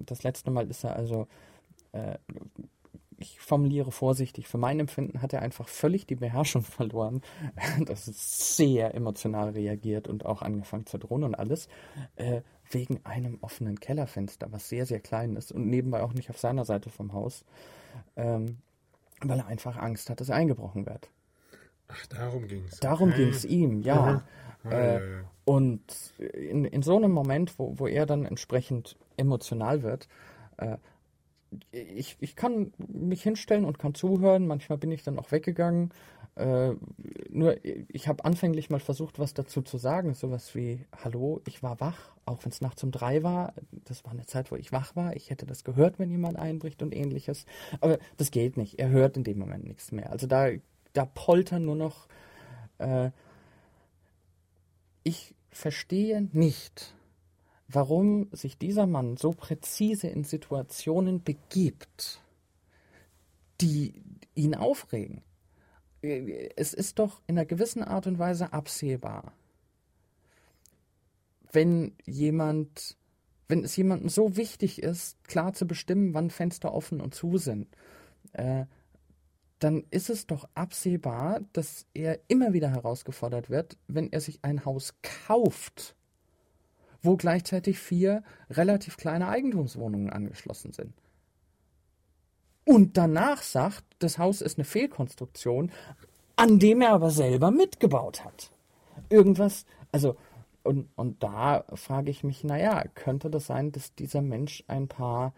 [0.00, 1.28] das letzte Mal ist er also,
[1.92, 2.18] äh,
[3.18, 7.22] ich formuliere vorsichtig, für mein Empfinden hat er einfach völlig die Beherrschung verloren.
[7.84, 11.68] Das ist sehr emotional reagiert und auch angefangen zu drohen und alles.
[12.16, 16.38] Äh, wegen einem offenen Kellerfenster, was sehr, sehr klein ist und nebenbei auch nicht auf
[16.38, 17.44] seiner Seite vom Haus,
[18.16, 18.58] ähm,
[19.20, 21.10] weil er einfach Angst hat, dass er eingebrochen wird.
[21.88, 22.80] Ach, darum ging es.
[22.80, 23.18] Darum okay.
[23.18, 24.24] ging es ihm, ja.
[24.64, 24.70] Mhm.
[24.70, 25.00] Äh,
[25.44, 30.08] und in, in so einem Moment, wo, wo er dann entsprechend emotional wird,
[30.56, 30.78] äh,
[31.70, 34.46] ich, ich kann mich hinstellen und kann zuhören.
[34.46, 35.90] Manchmal bin ich dann auch weggegangen.
[36.36, 36.74] Äh,
[37.30, 40.14] nur, ich habe anfänglich mal versucht, was dazu zu sagen.
[40.14, 43.54] Sowas wie, hallo, ich war wach, auch wenn es nachts um drei war.
[43.84, 45.16] Das war eine Zeit, wo ich wach war.
[45.16, 47.46] Ich hätte das gehört, wenn jemand einbricht und ähnliches.
[47.80, 48.78] Aber das geht nicht.
[48.78, 50.10] Er hört in dem Moment nichts mehr.
[50.10, 50.50] Also da,
[50.92, 52.06] da poltern nur noch.
[52.78, 53.10] Äh,
[55.02, 56.94] ich verstehe nicht,
[57.68, 62.20] warum sich dieser Mann so präzise in Situationen begibt,
[63.60, 63.94] die
[64.34, 65.22] ihn aufregen.
[66.56, 69.32] Es ist doch in einer gewissen Art und Weise absehbar,
[71.52, 72.96] wenn jemand,
[73.48, 77.68] wenn es jemandem so wichtig ist, klar zu bestimmen, wann Fenster offen und zu sind,
[78.32, 78.66] äh,
[79.58, 84.64] dann ist es doch absehbar, dass er immer wieder herausgefordert wird, wenn er sich ein
[84.64, 84.94] Haus
[85.26, 85.96] kauft
[87.06, 90.92] wo gleichzeitig vier relativ kleine Eigentumswohnungen angeschlossen sind.
[92.66, 95.70] Und danach sagt, das Haus ist eine Fehlkonstruktion,
[96.34, 98.50] an dem er aber selber mitgebaut hat.
[99.08, 100.16] Irgendwas, also,
[100.64, 105.32] und, und da frage ich mich, naja, könnte das sein, dass dieser Mensch ein paar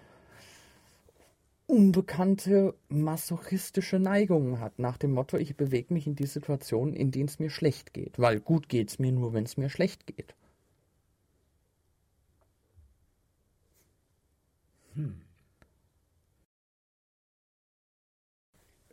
[1.67, 7.29] unbekannte masochistische Neigungen hat, nach dem Motto, ich bewege mich in die Situationen, in denen
[7.29, 10.35] es mir schlecht geht, weil gut geht es mir nur, wenn es mir schlecht geht.
[14.95, 15.28] Hm.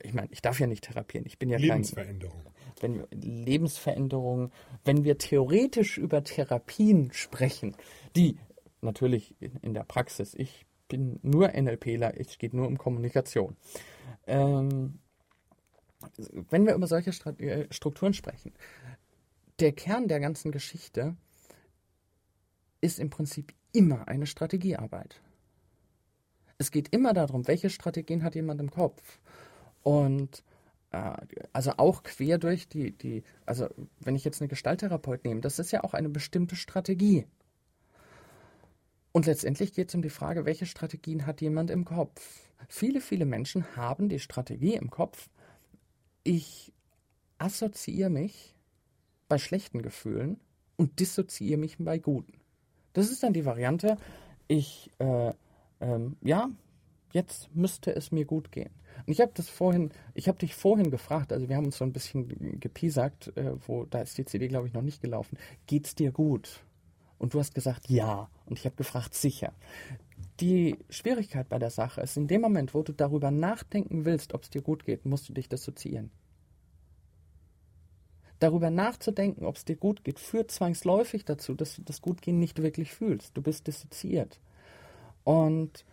[0.05, 1.25] Ich meine, ich darf ja nicht therapieren.
[1.25, 2.43] Ich bin ja Lebensveränderung.
[2.43, 4.51] Kein, wenn Lebensveränderung,
[4.83, 7.75] wenn wir theoretisch über Therapien sprechen,
[8.15, 8.37] die
[8.81, 13.55] natürlich in, in der Praxis, ich bin nur NLPler, es geht nur um Kommunikation.
[14.27, 14.99] Ähm,
[16.49, 18.53] wenn wir über solche äh, Strukturen sprechen,
[19.59, 21.15] der Kern der ganzen Geschichte
[22.81, 25.21] ist im Prinzip immer eine Strategiearbeit.
[26.57, 29.19] Es geht immer darum, welche Strategien hat jemand im Kopf.
[29.85, 30.43] Und
[30.89, 31.13] äh,
[31.53, 33.67] also auch quer durch die, die, also
[33.99, 37.27] wenn ich jetzt eine Gestalttherapeut nehme, das ist ja auch eine bestimmte Strategie.
[39.11, 42.51] Und letztendlich geht es um die Frage, welche Strategien hat jemand im Kopf?
[42.67, 45.29] Viele, viele Menschen haben die Strategie im Kopf,
[46.23, 46.73] ich
[47.37, 48.55] assoziiere mich
[49.29, 50.39] bei schlechten Gefühlen
[50.77, 52.33] und dissoziiere mich bei guten.
[52.93, 53.97] Das ist dann die Variante,
[54.47, 55.33] ich, äh,
[55.79, 56.49] ähm, ja,
[57.13, 58.71] jetzt müsste es mir gut gehen.
[59.05, 61.85] Und ich habe das vorhin, ich habe dich vorhin gefragt, also wir haben uns so
[61.85, 65.37] ein bisschen gepiesackt, äh, wo, da ist die CD, glaube ich, noch nicht gelaufen.
[65.67, 66.63] Geht's dir gut?
[67.17, 68.29] Und du hast gesagt, ja.
[68.45, 69.53] Und ich habe gefragt, sicher.
[70.39, 74.43] Die Schwierigkeit bei der Sache ist, in dem Moment, wo du darüber nachdenken willst, ob
[74.43, 76.11] es dir gut geht, musst du dich dissoziieren.
[78.39, 82.61] Darüber nachzudenken, ob es dir gut geht, führt zwangsläufig dazu, dass du das Gutgehen nicht
[82.61, 83.35] wirklich fühlst.
[83.37, 84.39] Du bist dissoziiert.
[85.23, 85.85] Und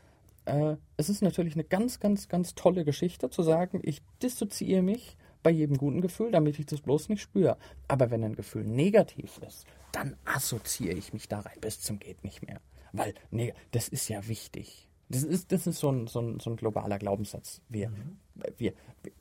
[0.45, 5.17] äh, es ist natürlich eine ganz, ganz, ganz tolle Geschichte zu sagen, ich dissoziiere mich
[5.43, 7.57] bei jedem guten Gefühl, damit ich das bloß nicht spüre.
[7.89, 12.25] Aber wenn ein Gefühl negativ ist, dann assoziiere ich mich da rein bis zum geht
[12.25, 12.61] nicht mehr.
[12.93, 14.89] Weil, nee, das ist ja wichtig.
[15.09, 17.61] Das ist, das ist so, ein, so, ein, so ein globaler Glaubenssatz.
[17.69, 18.19] Wir, mhm.
[18.57, 18.73] wir,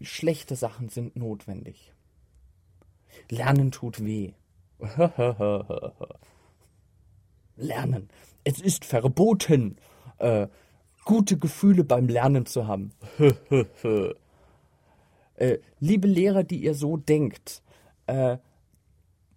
[0.01, 1.93] schlechte Sachen sind notwendig.
[3.29, 4.33] Lernen tut weh.
[7.57, 8.09] Lernen.
[8.43, 9.77] Es ist verboten.
[10.17, 10.47] Äh,
[11.05, 12.91] gute Gefühle beim Lernen zu haben.
[15.35, 17.61] äh, liebe Lehrer, die ihr so denkt,
[18.07, 18.37] äh,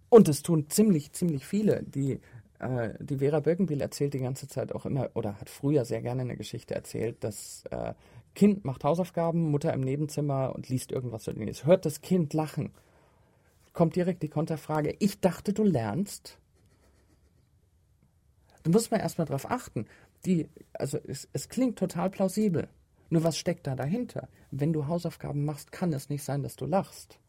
[0.09, 2.19] und es tun ziemlich, ziemlich viele, die,
[2.59, 6.21] äh, die Vera Birkenbiel erzählt die ganze Zeit auch immer, oder hat früher sehr gerne
[6.21, 7.63] eine Geschichte erzählt, dass
[8.35, 12.71] Kind macht Hausaufgaben, Mutter im Nebenzimmer und liest irgendwas Es hört das Kind lachen.
[13.73, 16.37] Kommt direkt die Konterfrage, ich dachte, du lernst.
[18.63, 19.85] Da muss man erstmal drauf achten
[20.25, 22.67] die, also es, es klingt total plausibel.
[23.09, 24.27] Nur was steckt da dahinter?
[24.51, 27.19] Wenn du Hausaufgaben machst, kann es nicht sein, dass du lachst.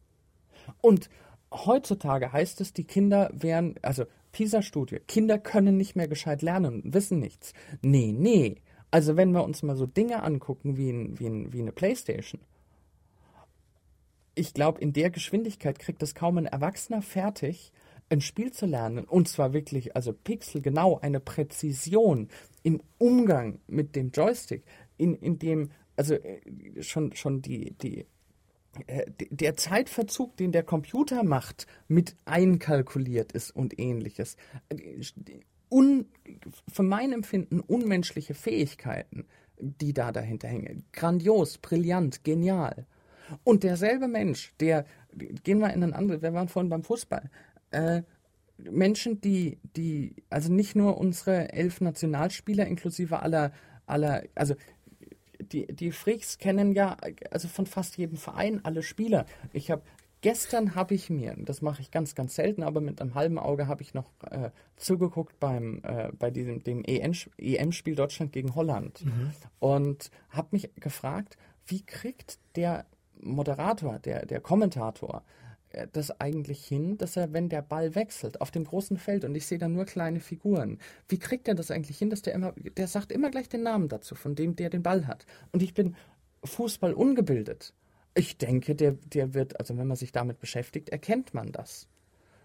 [0.80, 1.10] Und
[1.52, 7.20] heutzutage heißt es, die Kinder wären, also PISA-Studie, Kinder können nicht mehr gescheit lernen wissen
[7.20, 7.52] nichts.
[7.82, 8.56] Nee, nee.
[8.90, 12.40] Also wenn wir uns mal so Dinge angucken wie, ein, wie, ein, wie eine Playstation,
[14.34, 17.72] ich glaube, in der Geschwindigkeit kriegt das kaum ein Erwachsener fertig,
[18.08, 19.04] ein Spiel zu lernen.
[19.04, 22.28] Und zwar wirklich, also pixelgenau, eine Präzision,
[22.66, 24.64] im Umgang mit dem Joystick,
[24.96, 28.06] in, in dem, also äh, schon, schon die, die,
[28.88, 34.36] äh, der Zeitverzug, den der Computer macht, mit einkalkuliert ist und ähnliches.
[35.70, 36.06] Un,
[36.66, 39.26] für mein Empfinden unmenschliche Fähigkeiten,
[39.60, 40.82] die da dahinter hängen.
[40.90, 42.88] Grandios, brillant, genial.
[43.44, 44.86] Und derselbe Mensch, der,
[45.44, 47.30] gehen wir in ein anderes, wir waren vorhin beim Fußball,
[47.70, 48.02] äh,
[48.58, 53.52] Menschen, die, die, also nicht nur unsere elf Nationalspieler inklusive aller,
[53.86, 54.54] aller, also
[55.40, 56.96] die, die Freaks kennen ja,
[57.30, 59.26] also von fast jedem Verein alle Spieler.
[59.52, 59.82] Ich habe
[60.20, 63.68] gestern habe ich mir, das mache ich ganz, ganz selten, aber mit einem halben Auge
[63.68, 69.32] habe ich noch äh, zugeguckt beim, äh, bei diesem, dem EM-Spiel Deutschland gegen Holland mhm.
[69.58, 72.86] und habe mich gefragt, wie kriegt der
[73.20, 75.22] Moderator, der, der Kommentator,
[75.92, 79.46] das eigentlich hin, dass er, wenn der Ball wechselt auf dem großen Feld und ich
[79.46, 82.86] sehe da nur kleine Figuren, wie kriegt er das eigentlich hin, dass der immer, der
[82.86, 85.26] sagt immer gleich den Namen dazu, von dem der den Ball hat.
[85.52, 85.96] Und ich bin
[86.44, 87.74] Fußball ungebildet.
[88.14, 91.88] Ich denke, der, der wird, also wenn man sich damit beschäftigt, erkennt man das.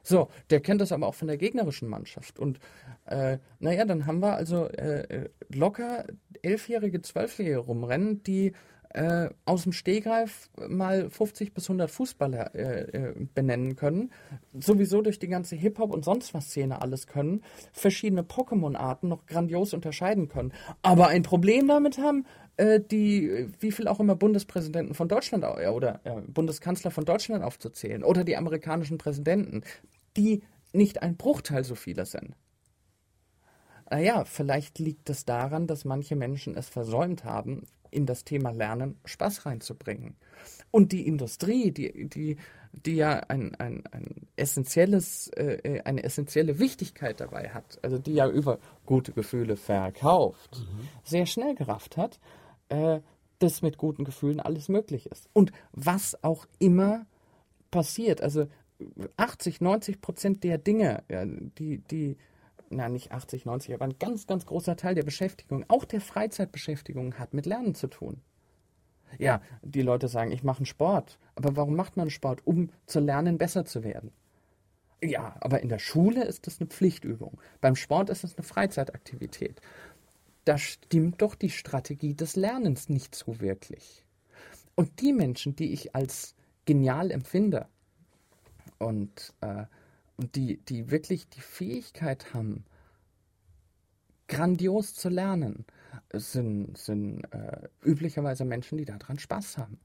[0.04, 2.40] So, der kennt das aber auch von der gegnerischen Mannschaft.
[2.40, 2.60] Und
[3.06, 6.06] äh, naja, dann haben wir also äh, äh locker
[6.42, 8.54] elfjährige, zwölfjährige rumrennen, die
[8.94, 14.12] äh, aus dem Stehgreif mal 50 bis 100 Fußballer äh, äh, benennen können,
[14.54, 19.74] sowieso durch die ganze Hip-Hop und sonst was Szene alles können, verschiedene Pokémon-Arten noch grandios
[19.74, 22.26] unterscheiden können, aber ein Problem damit haben,
[22.58, 28.04] äh, die, wie viel auch immer Bundespräsidenten von Deutschland äh, oder Bundeskanzler von Deutschland aufzuzählen
[28.04, 29.62] oder die amerikanischen Präsidenten,
[30.18, 32.36] die nicht ein Bruchteil so viele sind.
[33.90, 38.98] Naja, vielleicht liegt es daran, dass manche Menschen es versäumt haben, in das Thema Lernen
[39.06, 40.16] Spaß reinzubringen.
[40.72, 42.38] Und die Industrie, die, die,
[42.72, 48.30] die ja ein, ein, ein essentielles, äh, eine essentielle Wichtigkeit dabei hat, also die ja
[48.30, 50.88] über gute Gefühle verkauft, mhm.
[51.04, 52.20] sehr schnell gerafft hat,
[52.70, 53.02] äh,
[53.40, 55.30] dass mit guten Gefühlen alles möglich ist.
[55.34, 57.06] Und was auch immer
[57.72, 58.48] passiert, also
[59.18, 62.18] 80, 90 Prozent der Dinge, ja, die, die
[62.72, 67.20] na nicht 80, 90, aber ein ganz, ganz großer Teil der Beschäftigung, auch der Freizeitbeschäftigung
[67.20, 68.22] hat mit Lernen zu tun.
[69.18, 71.20] Ja, die Leute sagen, ich mache einen Sport.
[71.36, 72.42] Aber warum macht man Sport?
[72.46, 74.12] Um zu lernen, besser zu werden.
[75.04, 77.40] Ja, aber in der Schule ist das eine Pflichtübung.
[77.60, 79.62] Beim Sport ist es eine Freizeitaktivität.
[80.46, 84.04] da stimmt doch die Strategie des Lernens nicht so wirklich.
[84.74, 86.34] Und die Menschen, die ich als
[86.66, 87.68] genial empfinde
[88.80, 89.66] und, äh,
[90.22, 92.64] und die, die wirklich die Fähigkeit haben,
[94.28, 95.66] grandios zu lernen,
[96.14, 99.80] sind, sind äh, üblicherweise Menschen, die daran Spaß haben.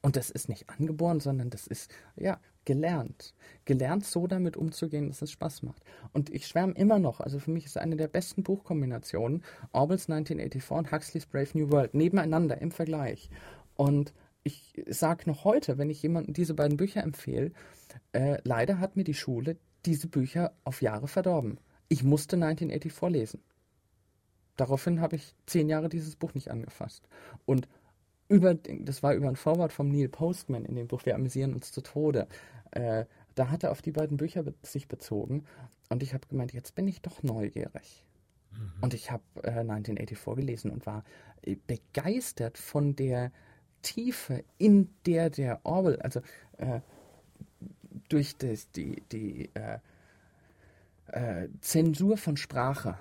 [0.00, 3.34] Und das ist nicht angeboren, sondern das ist, ja, gelernt.
[3.64, 5.82] Gelernt, so damit umzugehen, dass es Spaß macht.
[6.12, 10.70] Und ich schwärme immer noch, also für mich ist eine der besten Buchkombinationen Orwells 1984
[10.70, 13.28] und Huxley's Brave New World nebeneinander im Vergleich.
[13.74, 17.50] Und ich sage noch heute, wenn ich jemandem diese beiden Bücher empfehle,
[18.12, 21.58] äh, leider hat mir die Schule diese Bücher auf Jahre verdorben.
[21.88, 23.42] Ich musste 1984 lesen.
[24.56, 27.08] Daraufhin habe ich zehn Jahre dieses Buch nicht angefasst.
[27.46, 27.68] Und
[28.28, 31.72] über, das war über ein Forward vom Neil Postman in dem Buch Wir amüsieren uns
[31.72, 32.28] zu Tode.
[32.70, 35.44] Äh, da hat er auf die beiden Bücher be sich bezogen.
[35.88, 38.04] Und ich habe gemeint, jetzt bin ich doch neugierig.
[38.52, 38.72] Mhm.
[38.82, 41.04] Und ich habe äh, 1984 gelesen und war
[41.42, 43.32] äh, begeistert von der
[43.82, 46.20] Tiefe, in der der Orwell, also
[46.58, 46.80] äh,
[48.10, 49.78] durch das, die, die äh,
[51.06, 52.98] äh, Zensur von Sprache,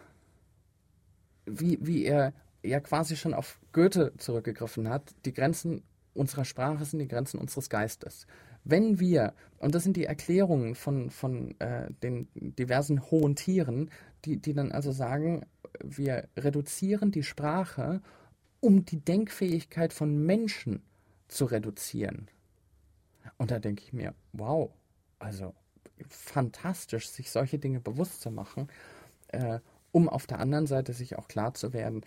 [1.45, 6.99] wie, wie er ja quasi schon auf Goethe zurückgegriffen hat, die Grenzen unserer Sprache sind
[6.99, 8.27] die Grenzen unseres Geistes.
[8.63, 13.89] Wenn wir, und das sind die Erklärungen von, von äh, den diversen hohen Tieren,
[14.25, 15.45] die, die dann also sagen,
[15.81, 18.01] wir reduzieren die Sprache,
[18.59, 20.81] um die Denkfähigkeit von Menschen
[21.29, 22.27] zu reduzieren.
[23.37, 24.71] Und da denke ich mir, wow,
[25.19, 25.53] also
[26.07, 28.67] fantastisch, sich solche Dinge bewusst zu machen,
[29.27, 29.59] äh,
[29.91, 32.01] um auf der anderen Seite sich auch klar zu werden,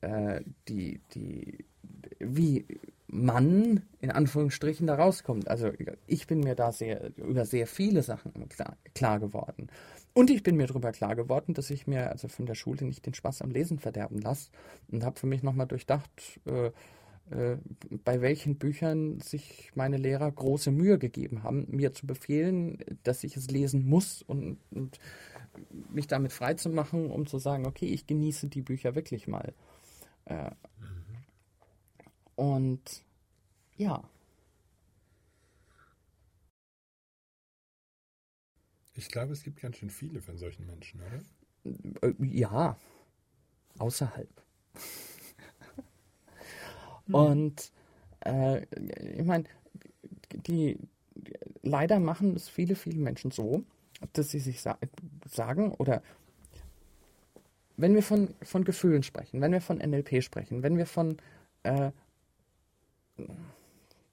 [0.00, 1.64] äh, die, die,
[2.18, 2.66] wie
[3.08, 5.48] man in Anführungsstrichen da rauskommt.
[5.48, 5.70] Also
[6.06, 9.68] ich bin mir da sehr über sehr viele Sachen klar, klar geworden.
[10.14, 13.04] Und ich bin mir darüber klar geworden, dass ich mir also von der Schule nicht
[13.06, 14.50] den Spaß am Lesen verderben lasse
[14.90, 16.10] und habe für mich nochmal durchdacht,
[16.46, 16.70] äh,
[18.04, 23.36] bei welchen Büchern sich meine Lehrer große Mühe gegeben haben, mir zu befehlen, dass ich
[23.36, 24.98] es lesen muss und, und
[25.90, 29.54] mich damit frei zu machen, um zu sagen, okay, ich genieße die Bücher wirklich mal.
[30.24, 31.16] Äh, mhm.
[32.36, 33.02] Und
[33.76, 34.08] ja.
[38.94, 42.08] Ich glaube, es gibt ganz schön viele von solchen Menschen, oder?
[42.08, 42.76] Äh, ja,
[43.78, 44.41] außerhalb.
[47.12, 47.26] Mhm.
[47.26, 47.72] Und
[48.20, 48.62] äh,
[49.18, 49.44] ich meine,
[50.32, 50.78] die,
[51.62, 53.64] leider machen es viele, viele Menschen so,
[54.12, 54.78] dass sie sich sa
[55.26, 56.02] sagen oder
[57.76, 61.16] wenn wir von, von Gefühlen sprechen, wenn wir von NLP sprechen, wenn wir von,
[61.62, 61.90] äh,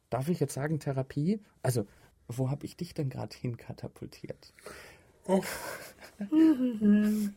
[0.09, 1.41] darf ich jetzt sagen, Therapie?
[1.61, 1.85] Also,
[2.27, 4.53] wo habe ich dich denn gerade hinkatapultiert?
[5.25, 5.43] Oh.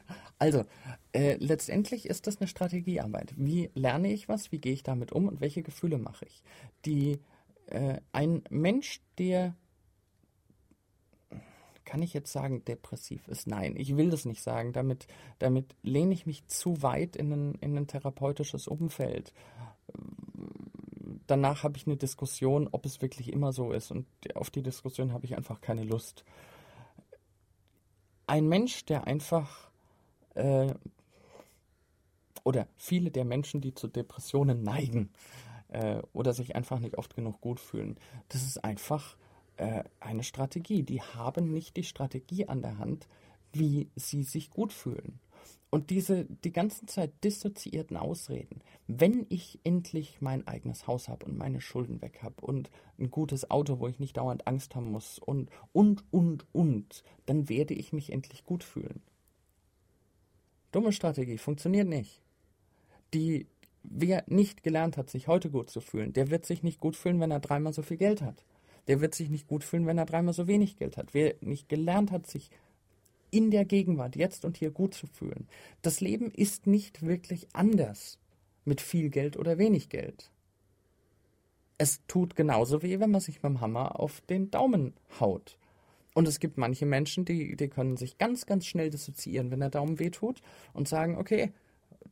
[0.43, 0.65] also,
[1.13, 3.33] äh, letztendlich ist das eine Strategiearbeit.
[3.37, 4.51] Wie lerne ich was?
[4.51, 5.29] Wie gehe ich damit um?
[5.29, 6.43] Und welche Gefühle mache ich?
[6.85, 7.21] Die,
[7.67, 9.55] äh, ein Mensch, der
[11.85, 13.47] kann ich jetzt sagen, depressiv ist?
[13.47, 14.73] Nein, ich will das nicht sagen.
[14.73, 15.07] Damit,
[15.39, 19.33] damit lehne ich mich zu weit in ein, in ein therapeutisches Umfeld.
[21.29, 23.93] Danach habe ich eine Diskussion, ob es wirklich immer so ist.
[23.93, 26.25] Und auf die Diskussion habe ich einfach keine Lust.
[28.27, 29.71] Ein Mensch, der einfach
[30.35, 30.75] äh,
[32.45, 35.11] oder viele der Menschen, die zu Depressionen neigen
[35.69, 37.97] äh, oder sich einfach nicht oft genug gut fühlen,
[38.29, 39.17] das ist einfach
[39.57, 40.83] äh, eine Strategie.
[40.83, 43.09] Die haben nicht die Strategie an der Hand,
[43.53, 45.21] wie sie sich gut fühlen.
[45.71, 51.39] Und diese die ganze Zeit dissoziierten Ausreden, wenn ich endlich mein eigenes Haus habe und
[51.39, 55.19] meine Schulden weg habe und ein gutes Auto, wo ich nicht dauernd Angst haben muss
[55.19, 59.01] und, und, und, und, dann werde ich mich endlich gut fühlen.
[60.73, 62.21] Dumme Strategie, funktioniert nicht.
[63.15, 63.47] Die,
[63.83, 67.21] wer nicht gelernt hat, sich heute gut zu fühlen, der wird sich nicht gut fühlen,
[67.21, 68.45] wenn er dreimal so viel Geld hat
[68.87, 71.15] der wird sich nicht gut fühlen, wenn er dreimal so wenig Geld hat.
[71.15, 72.51] Wer nicht gelernt hat, sich
[73.31, 75.49] in der Gegenwart, jetzt und hier gut zu fühlen.
[75.81, 78.19] Das Leben ist nicht wirklich anders
[78.65, 80.31] mit viel Geld oder wenig Geld.
[81.79, 85.57] Es tut genauso weh, wenn man sich mit dem Hammer auf den Daumen haut.
[86.15, 89.71] Und es gibt manche Menschen, die, die können sich ganz, ganz schnell dissoziieren, wenn der
[89.71, 90.43] Daumen weh tut
[90.75, 91.53] und sagen, okay,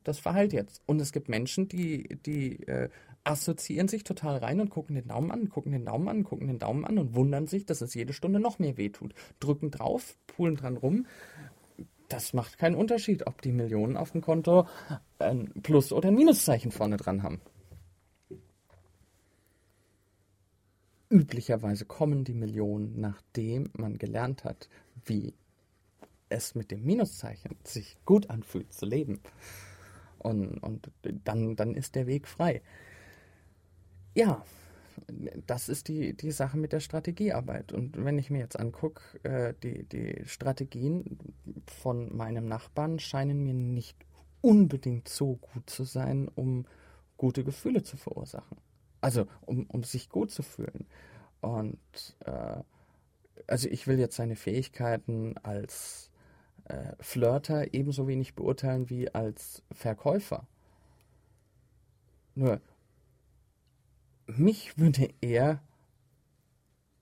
[0.03, 0.81] das verheilt jetzt.
[0.85, 2.89] Und es gibt Menschen, die, die äh,
[3.23, 6.59] assoziieren sich total rein und gucken den Daumen an, gucken den Daumen an, gucken den
[6.59, 9.13] Daumen an und wundern sich, dass es jede Stunde noch mehr wehtut.
[9.39, 11.05] Drücken drauf, pulen dran rum.
[12.09, 14.67] Das macht keinen Unterschied, ob die Millionen auf dem Konto
[15.19, 17.41] ein Plus- oder ein Minuszeichen vorne dran haben.
[21.11, 24.69] Üblicherweise kommen die Millionen, nachdem man gelernt hat,
[25.05, 25.33] wie
[26.29, 29.19] es mit dem Minuszeichen sich gut anfühlt zu leben.
[30.19, 30.89] Und, und
[31.25, 32.61] dann, dann ist der Weg frei.
[34.15, 34.45] Ja,
[35.47, 37.73] das ist die, die Sache mit der Strategiearbeit.
[37.73, 41.17] Und wenn ich mir jetzt angucke, äh, die, die Strategien
[41.65, 43.97] von meinem Nachbarn scheinen mir nicht
[44.39, 46.65] unbedingt so gut zu sein, um
[47.17, 48.57] gute Gefühle zu verursachen.
[49.01, 50.87] Also um, um sich gut zu fühlen.
[51.41, 51.79] Und
[52.25, 52.61] äh,
[53.47, 56.11] also ich will jetzt seine Fähigkeiten als
[56.65, 60.47] äh, Flirter ebenso wenig beurteilen wie als Verkäufer.
[62.35, 62.61] Nur
[64.27, 65.61] mich würde er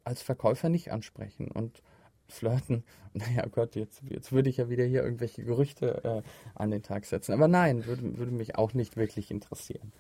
[0.04, 1.84] als Verkäufer nicht ansprechen und
[2.28, 2.84] flirten.
[3.12, 6.22] Naja, Gott, jetzt, jetzt würde ich ja wieder hier irgendwelche Gerüchte äh,
[6.54, 7.34] an den Tag setzen.
[7.34, 9.92] Aber nein, würde, würde mich auch nicht wirklich interessieren.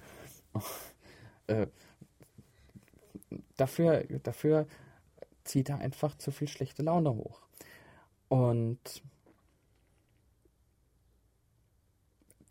[1.47, 1.66] äh,
[3.60, 4.68] dafür, dafür
[5.43, 7.41] zieht er einfach zu viel schlechte Laune hoch.
[8.28, 9.01] Und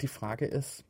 [0.00, 0.84] die Frage ist,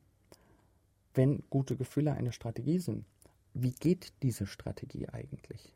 [1.13, 3.05] wenn gute Gefühle eine Strategie sind,
[3.53, 5.73] wie geht diese Strategie eigentlich?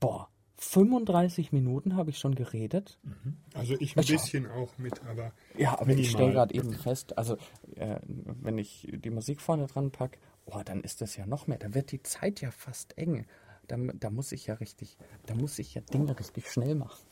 [0.00, 0.28] Boah,
[0.58, 2.98] 35 Minuten habe ich schon geredet.
[3.04, 3.36] Mhm.
[3.54, 5.32] Also ich ein bisschen auch mit, aber.
[5.56, 6.00] Ja, aber minimal.
[6.00, 7.36] ich stelle gerade eben fest, also
[7.76, 11.58] äh, wenn ich die Musik vorne dran packe, oh, dann ist das ja noch mehr.
[11.58, 13.26] Da wird die Zeit ja fast eng.
[13.68, 14.96] Da, da muss ich ja richtig,
[15.26, 17.04] da muss ich ja Dinge richtig schnell machen.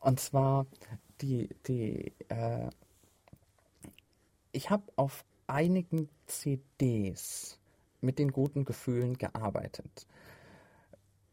[0.00, 0.66] Und zwar
[1.20, 2.70] die, die, äh,
[4.52, 7.58] ich habe auf einigen CDs
[8.00, 10.06] mit den guten Gefühlen gearbeitet.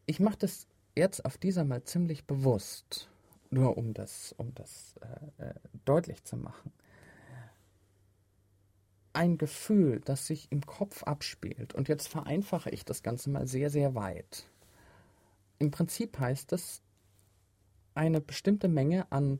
[0.06, 3.08] Ich mache das jetzt auf dieser mal ziemlich bewusst,
[3.50, 4.96] nur um das, um das
[5.38, 6.72] äh, äh, deutlich zu machen.
[9.12, 13.70] Ein Gefühl, das sich im Kopf abspielt, und jetzt vereinfache ich das Ganze mal sehr,
[13.70, 14.46] sehr weit.
[15.58, 16.82] Im Prinzip heißt das,
[17.94, 19.38] eine bestimmte Menge an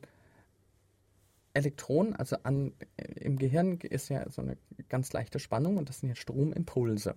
[1.53, 4.57] Elektronen, also an, äh, im Gehirn ist ja so eine
[4.89, 7.15] ganz leichte Spannung und das sind ja Stromimpulse.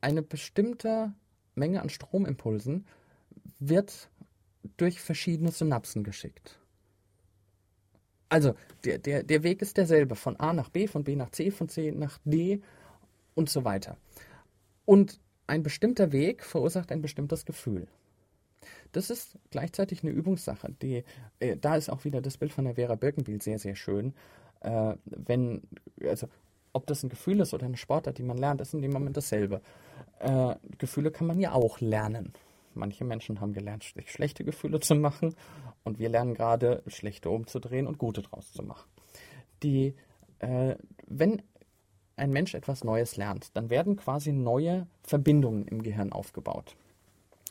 [0.00, 1.14] Eine bestimmte
[1.54, 2.86] Menge an Stromimpulsen
[3.58, 4.10] wird
[4.76, 6.58] durch verschiedene Synapsen geschickt.
[8.28, 11.50] Also der, der, der Weg ist derselbe, von A nach B, von B nach C,
[11.50, 12.62] von C nach D
[13.34, 13.96] und so weiter.
[14.84, 17.88] Und ein bestimmter Weg verursacht ein bestimmtes Gefühl.
[18.92, 20.72] Das ist gleichzeitig eine Übungssache.
[20.80, 21.04] Die,
[21.40, 24.14] äh, da ist auch wieder das Bild von der Vera Birkenbiel sehr, sehr schön.
[24.60, 25.62] Äh, wenn,
[26.04, 26.28] also,
[26.72, 29.16] ob das ein Gefühl ist oder eine Sportart, die man lernt, ist in dem Moment
[29.16, 29.60] dasselbe.
[30.20, 32.32] Äh, Gefühle kann man ja auch lernen.
[32.74, 35.34] Manche Menschen haben gelernt, sich schlechte Gefühle zu machen
[35.82, 38.88] und wir lernen gerade, schlechte umzudrehen und gute draus zu machen.
[39.62, 39.94] Die,
[40.38, 41.42] äh, wenn
[42.16, 46.76] ein Mensch etwas Neues lernt, dann werden quasi neue Verbindungen im Gehirn aufgebaut.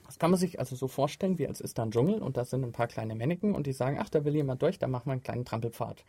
[0.05, 2.45] Das kann man sich also so vorstellen, wie als ist da ein Dschungel und da
[2.45, 5.07] sind ein paar kleine Männchen und die sagen, ach, da will jemand durch, da machen
[5.07, 6.03] wir einen kleinen Trampelpfad.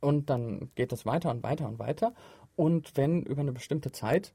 [0.00, 2.14] Und dann geht es weiter und weiter und weiter.
[2.56, 4.32] Und wenn über eine bestimmte Zeit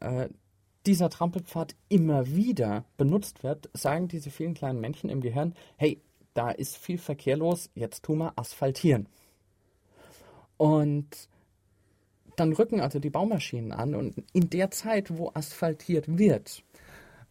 [0.00, 0.28] äh,
[0.86, 6.00] dieser Trampelpfad immer wieder benutzt wird, sagen diese vielen kleinen Männchen im Gehirn, hey,
[6.34, 9.08] da ist viel Verkehr los, jetzt tun wir asphaltieren.
[10.56, 11.28] Und
[12.36, 16.62] dann rücken also die Baumaschinen an und in der Zeit, wo asphaltiert wird,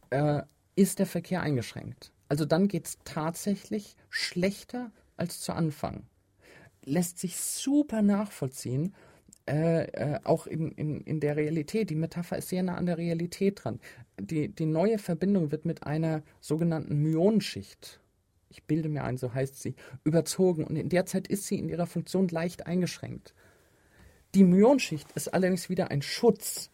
[0.10, 0.42] äh,
[0.76, 2.12] ist der Verkehr eingeschränkt.
[2.28, 6.04] Also dann geht es tatsächlich schlechter als zu Anfang.
[6.84, 8.96] Lässt sich super nachvollziehen,
[9.48, 11.90] äh, äh, auch in, in, in der Realität.
[11.90, 13.80] Die Metapher ist sehr nah an der Realität dran.
[14.20, 18.00] Die, die neue Verbindung wird mit einer sogenannten Myonenschicht,
[18.50, 21.70] ich bilde mir ein, so heißt sie, überzogen und in der Zeit ist sie in
[21.70, 23.34] ihrer Funktion leicht eingeschränkt.
[24.34, 26.70] Die Myonschicht ist allerdings wieder ein Schutz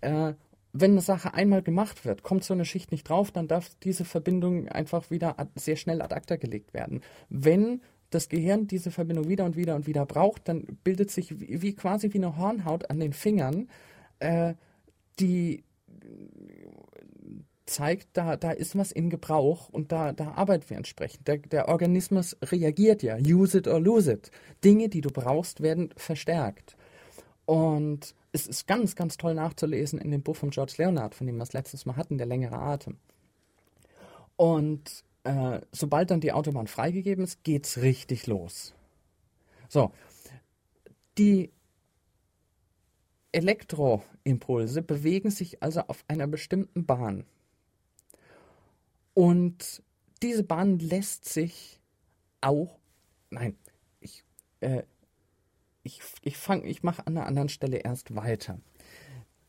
[0.00, 0.34] äh,
[0.72, 4.04] wenn eine Sache einmal gemacht wird, kommt so eine Schicht nicht drauf, dann darf diese
[4.04, 7.02] Verbindung einfach wieder sehr schnell ad acta gelegt werden.
[7.28, 7.82] Wenn
[8.14, 11.74] das Gehirn diese Verbindung wieder und wieder und wieder braucht, dann bildet sich wie, wie
[11.74, 13.68] quasi wie eine Hornhaut an den Fingern,
[14.20, 14.54] äh,
[15.18, 15.64] die
[17.66, 21.26] zeigt, da, da ist was in Gebrauch und da, da arbeiten wir entsprechend.
[21.26, 24.30] Der, der Organismus reagiert ja, use it or lose it.
[24.64, 26.76] Dinge, die du brauchst, werden verstärkt.
[27.46, 31.36] Und es ist ganz, ganz toll nachzulesen in dem Buch von George Leonard, von dem
[31.36, 32.96] wir das letztes Mal hatten, Der längere Atem.
[34.36, 38.74] Und äh, sobald dann die Autobahn freigegeben ist, geht's richtig los.
[39.68, 39.92] So,
[41.18, 41.50] die
[43.32, 47.24] Elektroimpulse bewegen sich also auf einer bestimmten Bahn.
[49.14, 49.82] Und
[50.22, 51.80] diese Bahn lässt sich
[52.40, 52.78] auch,
[53.30, 53.56] nein,
[54.00, 54.24] ich,
[54.60, 54.82] äh,
[55.82, 58.58] ich, ich fange, ich mache an einer anderen Stelle erst weiter.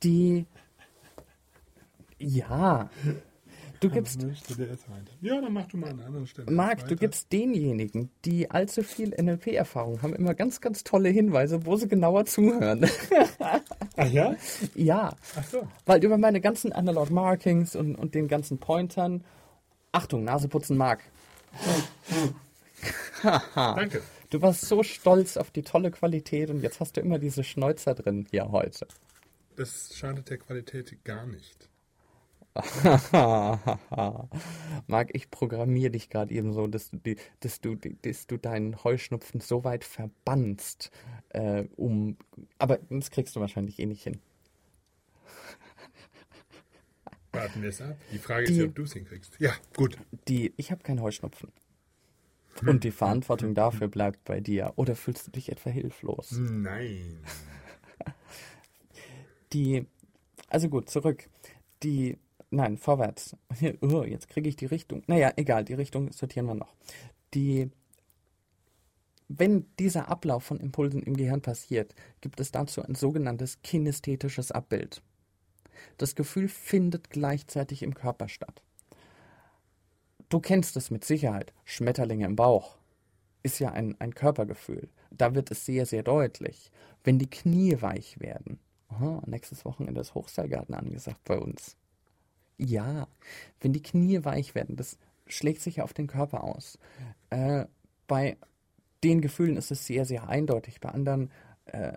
[0.03, 0.45] Die,
[2.17, 2.89] ja,
[3.83, 4.25] Du gibst,
[5.21, 6.49] ja, dann mach du mal an anderen Stelle.
[6.49, 11.75] Marc, du gibst denjenigen, die allzu viel NLP-Erfahrung haben, immer ganz, ganz tolle Hinweise, wo
[11.75, 12.89] sie genauer zuhören.
[13.97, 14.35] Ach ja?
[14.73, 15.13] ja.
[15.35, 15.67] Ach so.
[15.85, 19.25] Weil über meine ganzen Analog Markings und, und den ganzen Pointern.
[19.91, 21.01] Achtung, Naseputzen Marc.
[23.53, 24.01] Danke.
[24.29, 27.95] Du warst so stolz auf die tolle Qualität und jetzt hast du immer diese Schnäuzer
[27.95, 28.87] drin hier heute.
[29.57, 31.69] Das schadet der Qualität gar nicht.
[34.87, 38.83] Marc, ich programmiere dich gerade eben so, dass du, die, dass, du, dass du deinen
[38.83, 40.91] Heuschnupfen so weit verbannst,
[41.29, 42.17] äh, um.
[42.59, 44.19] Aber das kriegst du wahrscheinlich eh nicht hin.
[47.31, 47.97] Warten wir es ab.
[48.11, 49.35] Die Frage die, ist, ob du es hinkriegst.
[49.39, 49.97] Ja, gut.
[50.27, 51.51] Die, ich habe keinen Heuschnupfen.
[52.63, 54.73] Und die Verantwortung dafür bleibt bei dir.
[54.75, 56.31] Oder fühlst du dich etwa hilflos?
[56.31, 57.17] Nein.
[59.53, 59.87] Die,
[60.49, 61.27] also gut, zurück.
[61.81, 62.17] Die,
[62.53, 63.35] nein, vorwärts.
[63.81, 65.03] Oh, jetzt kriege ich die Richtung.
[65.07, 66.73] Naja, egal, die Richtung sortieren wir noch.
[67.33, 67.69] Die,
[69.27, 75.01] wenn dieser Ablauf von Impulsen im Gehirn passiert, gibt es dazu ein sogenanntes kinästhetisches Abbild.
[75.97, 78.61] Das Gefühl findet gleichzeitig im Körper statt.
[80.29, 81.53] Du kennst es mit Sicherheit.
[81.63, 82.77] Schmetterlinge im Bauch
[83.43, 84.89] ist ja ein, ein Körpergefühl.
[85.11, 86.71] Da wird es sehr, sehr deutlich.
[87.03, 88.59] Wenn die Knie weich werden.
[88.87, 91.77] Aha, nächstes Wochenende ist Hochseilgarten angesagt bei uns.
[92.57, 93.07] Ja,
[93.59, 94.97] wenn die Knie weich werden, das
[95.27, 96.77] schlägt sich ja auf den Körper aus.
[97.29, 97.65] Äh,
[98.07, 98.37] bei
[99.03, 100.79] den Gefühlen ist es sehr, sehr eindeutig.
[100.79, 101.31] Bei anderen
[101.65, 101.93] äh,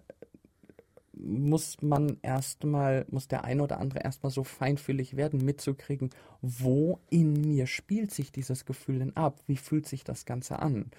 [1.13, 6.11] muss man erstmal, muss der eine oder andere erstmal so feinfühlig werden, mitzukriegen,
[6.43, 9.41] wo in mir spielt sich dieses Gefühl denn ab?
[9.47, 10.91] Wie fühlt sich das Ganze an?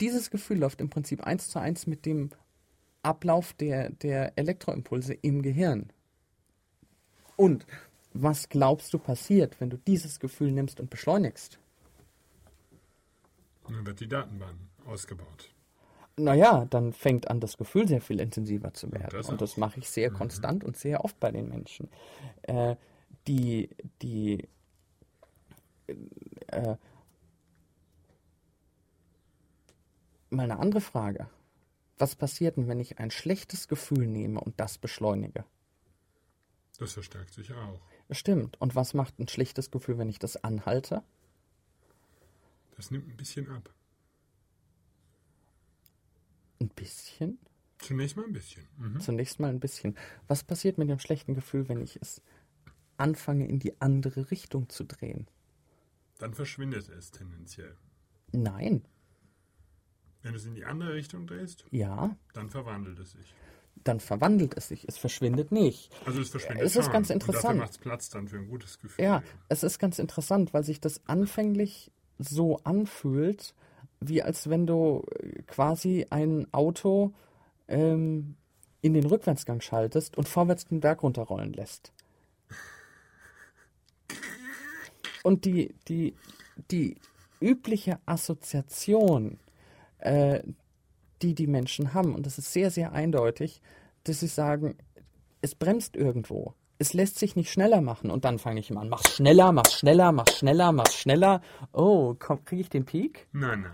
[0.00, 2.30] Dieses Gefühl läuft im Prinzip eins zu eins mit dem
[3.02, 5.90] Ablauf der, der Elektroimpulse im Gehirn.
[7.36, 7.66] Und
[8.22, 11.58] was glaubst du passiert, wenn du dieses Gefühl nimmst und beschleunigst?
[13.68, 14.56] Dann wird die Datenbahn
[14.86, 15.50] ausgebaut
[16.16, 19.10] naja, dann fängt an, das Gefühl sehr viel intensiver zu werden.
[19.12, 20.14] Das und das mache ich sehr mhm.
[20.14, 21.88] konstant und sehr oft bei den Menschen.
[22.42, 22.76] Äh,
[23.26, 23.68] die,
[24.02, 24.48] die,
[26.46, 26.76] äh,
[30.30, 31.28] mal eine andere Frage.
[31.98, 35.44] Was passiert denn, wenn ich ein schlechtes Gefühl nehme und das beschleunige?
[36.78, 37.80] Das verstärkt sich auch.
[38.10, 38.60] Stimmt.
[38.60, 41.02] Und was macht ein schlechtes Gefühl, wenn ich das anhalte?
[42.76, 43.72] Das nimmt ein bisschen ab.
[46.60, 47.38] Ein bisschen?
[47.78, 48.66] Zunächst mal ein bisschen.
[48.78, 49.00] Mhm.
[49.00, 49.96] Zunächst mal ein bisschen.
[50.28, 52.22] Was passiert mit dem schlechten Gefühl, wenn ich es
[52.96, 55.26] anfange, in die andere Richtung zu drehen?
[56.18, 57.76] Dann verschwindet es tendenziell.
[58.32, 58.82] Nein.
[60.22, 61.66] Wenn du es in die andere Richtung drehst?
[61.70, 62.16] Ja.
[62.32, 63.34] Dann verwandelt es sich.
[63.86, 64.84] Dann verwandelt es sich.
[64.88, 65.92] Es verschwindet nicht.
[66.04, 66.66] Also es verschwindet.
[66.66, 67.60] Es ist ganz interessant.
[67.60, 69.04] Macht es Platz dann für ein gutes Gefühl.
[69.04, 73.54] Ja, es ist ganz interessant, weil sich das anfänglich so anfühlt,
[74.00, 77.12] wie als wenn du äh, quasi ein Auto
[77.68, 78.34] ähm,
[78.80, 81.92] in den Rückwärtsgang schaltest und vorwärts den Berg runterrollen lässt.
[85.22, 86.16] Und die, die,
[86.72, 86.96] die
[87.40, 89.38] übliche Assoziation,
[89.98, 90.42] äh,
[91.22, 93.60] die die Menschen haben, und das ist sehr, sehr eindeutig,
[94.04, 94.76] dass sie sagen,
[95.40, 98.10] es bremst irgendwo es lässt sich nicht schneller machen.
[98.10, 101.40] Und dann fange ich immer an, mach schneller, mach schneller, mach schneller, mach schneller.
[101.72, 103.26] Oh, kriege ich den Peak?
[103.32, 103.72] Nein, nein.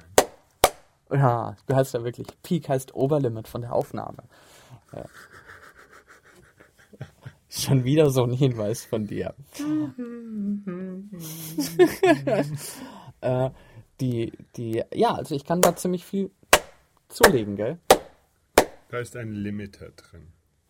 [1.11, 4.23] Ja, du hast ja wirklich, Peak heißt Oberlimit von der Aufnahme.
[4.95, 5.05] Ja.
[7.51, 9.35] Schon wieder so ein Hinweis von dir.
[13.21, 13.51] äh,
[14.01, 16.31] die, die, ja, also ich kann da ziemlich viel
[17.13, 17.79] zulegen, gell?
[18.89, 20.29] Da ist ein Limiter drin.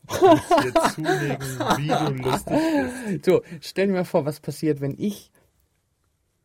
[0.09, 2.59] Dir zulegen, wie du lustig
[3.07, 3.25] bist.
[3.25, 5.31] So, stell dir mal vor, was passiert, wenn ich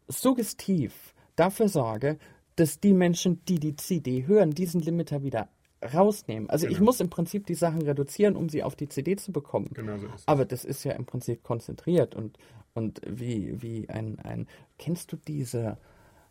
[0.07, 2.17] suggestiv dafür sorge,
[2.55, 5.49] dass die Menschen, die die CD hören, diesen Limiter wieder
[5.93, 6.49] rausnehmen.
[6.49, 6.75] Also genau.
[6.75, 9.69] ich muss im Prinzip die Sachen reduzieren, um sie auf die CD zu bekommen.
[9.73, 10.07] Genau so.
[10.25, 12.37] Aber das ist ja im Prinzip konzentriert und,
[12.73, 14.47] und wie, wie ein, ein.
[14.79, 15.77] Kennst du diese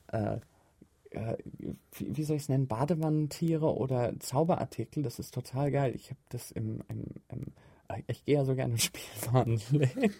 [0.08, 0.38] äh,
[1.10, 1.36] äh,
[1.92, 5.02] wie, wie, soll ich es nennen, Badewannentiere oder Zauberartikel.
[5.02, 5.92] Das ist total geil.
[5.94, 7.52] Ich habe das im, im, im
[7.88, 10.14] äh, ich gehe ja so gerne im Spielwarenläden.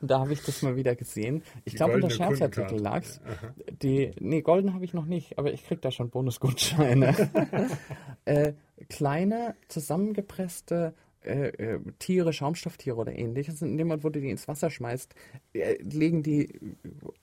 [0.00, 1.42] und da habe ich das mal wieder gesehen.
[1.64, 3.20] Ich glaube, in der Scherzartikel lag es.
[3.82, 7.14] Die, nee, golden habe ich noch nicht, aber ich kriege da schon Bonusgutscheine.
[8.24, 8.52] äh,
[8.88, 10.94] kleine, zusammengepresste
[11.24, 15.14] äh, äh, Tiere, Schaumstofftiere oder ähnliches, in dem Moment, wo du die ins Wasser schmeißt,
[15.52, 16.58] äh, legen die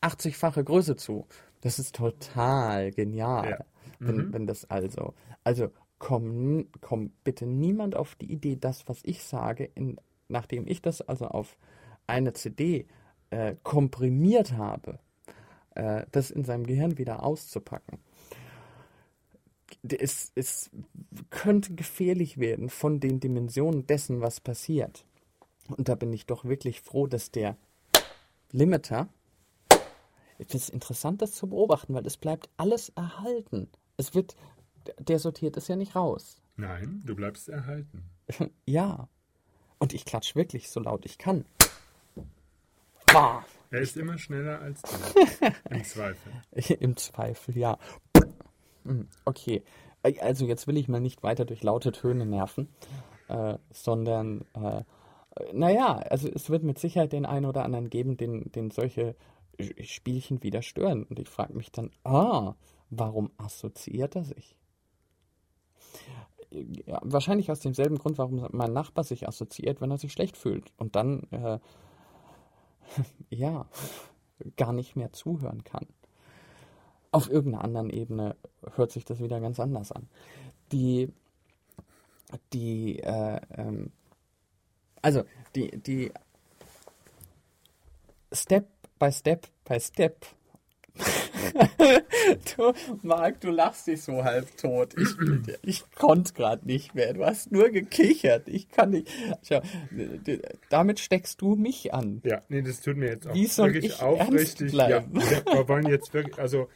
[0.01, 1.25] 80-fache Größe zu.
[1.61, 3.65] Das ist total genial, ja.
[3.99, 4.07] mhm.
[4.07, 5.13] wenn, wenn das also.
[5.43, 10.81] Also komm, komm bitte niemand auf die Idee, das, was ich sage, in, nachdem ich
[10.81, 11.57] das also auf
[12.05, 12.85] eine CD
[13.29, 14.99] äh, komprimiert habe,
[15.75, 17.99] äh, das in seinem Gehirn wieder auszupacken.
[19.88, 20.70] Es, es
[21.30, 25.05] könnte gefährlich werden von den Dimensionen dessen, was passiert.
[25.68, 27.57] Und da bin ich doch wirklich froh, dass der
[28.51, 29.09] Limiter,
[30.39, 33.68] es ist interessant, das zu beobachten, weil es bleibt alles erhalten.
[33.97, 34.36] Es wird,
[34.99, 36.41] der sortiert es ja nicht raus.
[36.55, 38.03] Nein, du bleibst erhalten.
[38.65, 39.09] ja.
[39.80, 41.45] Und ich klatsch wirklich so laut ich kann.
[43.07, 43.45] Bah.
[43.70, 45.45] Er ist immer schneller als du.
[45.70, 46.32] Im Zweifel.
[46.80, 47.78] Im Zweifel, ja.
[48.88, 49.63] Hm, okay.
[50.03, 52.69] Also jetzt will ich mal nicht weiter durch laute Töne nerven,
[53.27, 54.83] äh, sondern äh,
[55.53, 59.15] naja, also es wird mit Sicherheit den einen oder anderen geben, den, den solche
[59.81, 61.03] Spielchen wieder stören.
[61.03, 62.55] Und ich frage mich dann, ah,
[62.89, 64.55] warum assoziiert er sich?
[66.49, 70.71] Ja, wahrscheinlich aus demselben Grund, warum mein Nachbar sich assoziiert, wenn er sich schlecht fühlt.
[70.77, 71.59] Und dann, äh,
[73.29, 73.65] ja,
[74.55, 75.88] gar nicht mehr zuhören kann.
[77.11, 78.35] Auf irgendeiner anderen Ebene
[78.76, 80.07] hört sich das wieder ganz anders an.
[80.72, 81.09] Die,
[82.53, 83.91] die, äh, ähm,
[85.01, 85.24] also
[85.55, 86.11] die, die
[88.32, 88.68] Step
[88.99, 90.26] by Step by Step.
[92.57, 94.95] du, Marc, du lachst dich so halb tot.
[94.97, 95.15] Ich,
[95.61, 97.13] ich konnte gerade nicht mehr.
[97.13, 98.47] Du hast nur gekichert.
[98.47, 99.09] Ich kann nicht.
[99.43, 99.61] Schau,
[100.70, 102.22] damit steckst du mich an.
[102.26, 104.74] Ja, nee, das tut mir jetzt auch Wie soll wirklich ich aufrichtig.
[104.74, 106.68] Ja, wir wollen jetzt wirklich, also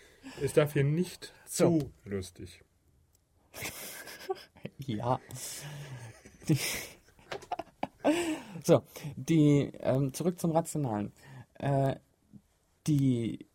[0.42, 1.80] es darf hier nicht So.
[1.80, 2.64] zu lustig.
[4.78, 5.20] Ja.
[6.48, 6.58] Die,
[8.64, 8.84] so,
[9.16, 11.12] die, ähm, zurück zum Rationalen.
[11.56, 11.96] Äh,
[12.88, 13.46] die,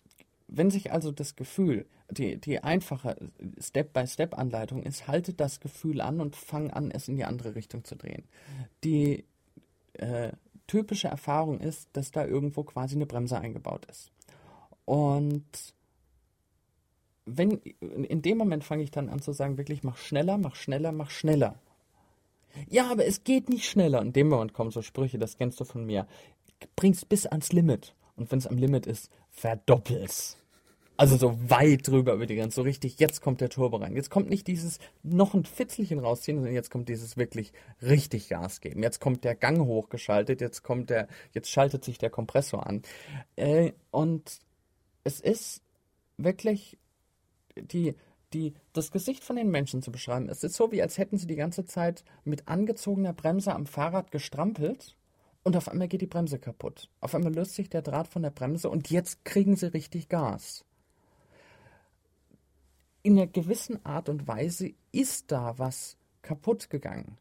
[0.47, 3.17] wenn sich also das Gefühl, die, die einfache
[3.59, 7.97] Step-by-Step-Anleitung ist, haltet das Gefühl an und fang an, es in die andere Richtung zu
[7.97, 8.25] drehen.
[8.85, 9.25] Die
[9.95, 10.33] äh,
[10.67, 14.13] typische Erfahrung ist, dass da irgendwo quasi eine Bremse eingebaut ist.
[14.85, 15.75] Und
[17.27, 20.93] wenn, in dem Moment fange ich dann an zu sagen, wirklich mach schneller, mach schneller,
[20.93, 21.59] mach schneller.
[22.69, 24.01] Ja, aber es geht nicht schneller.
[24.01, 26.07] In dem Moment kommen so Sprüche, das kennst du von mir.
[26.75, 27.95] Bring's bis ans Limit.
[28.17, 30.39] Und wenn es am Limit ist, verdoppel's.
[30.99, 33.95] Also so weit drüber über die Grenze, so richtig, jetzt kommt der Turbo rein.
[33.95, 37.53] Jetzt kommt nicht dieses noch ein Fitzelchen rausziehen, sondern jetzt kommt dieses wirklich
[37.83, 38.83] richtig Gas geben.
[38.83, 42.81] Jetzt kommt der Gang hochgeschaltet, jetzt kommt der, jetzt schaltet sich der Kompressor an.
[43.35, 44.39] Äh, und
[45.05, 45.61] es ist
[46.17, 46.79] wirklich
[47.57, 47.95] die,
[48.33, 50.29] die, das Gesicht von den Menschen zu beschreiben.
[50.29, 54.11] Es ist so, wie als hätten sie die ganze Zeit mit angezogener Bremse am Fahrrad
[54.11, 54.97] gestrampelt
[55.43, 56.91] und auf einmal geht die Bremse kaputt.
[57.01, 60.65] Auf einmal löst sich der Draht von der Bremse und jetzt kriegen sie richtig Gas.
[63.03, 67.19] In einer gewissen Art und Weise ist da was kaputt gegangen.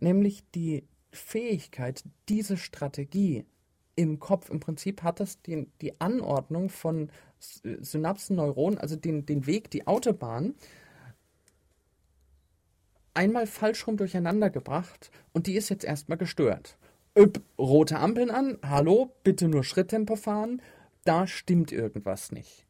[0.00, 3.44] Nämlich die Fähigkeit, diese Strategie
[3.94, 7.10] im Kopf, im Prinzip hat das die, die Anordnung von
[7.42, 10.54] Synapsen, Neuronen, also den, den Weg, die Autobahn,
[13.14, 16.76] einmal falsch rum durcheinander gebracht und die ist jetzt erstmal gestört.
[17.18, 20.62] Üpp, rote Ampeln an, hallo, bitte nur Schritttempo fahren,
[21.04, 22.64] da stimmt irgendwas nicht.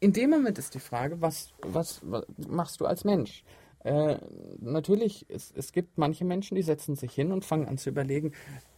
[0.00, 3.44] In dem Moment ist die Frage, was, was, was machst du als Mensch?
[3.84, 4.18] Äh,
[4.58, 8.32] natürlich, es, es gibt manche Menschen, die setzen sich hin und fangen an zu überlegen,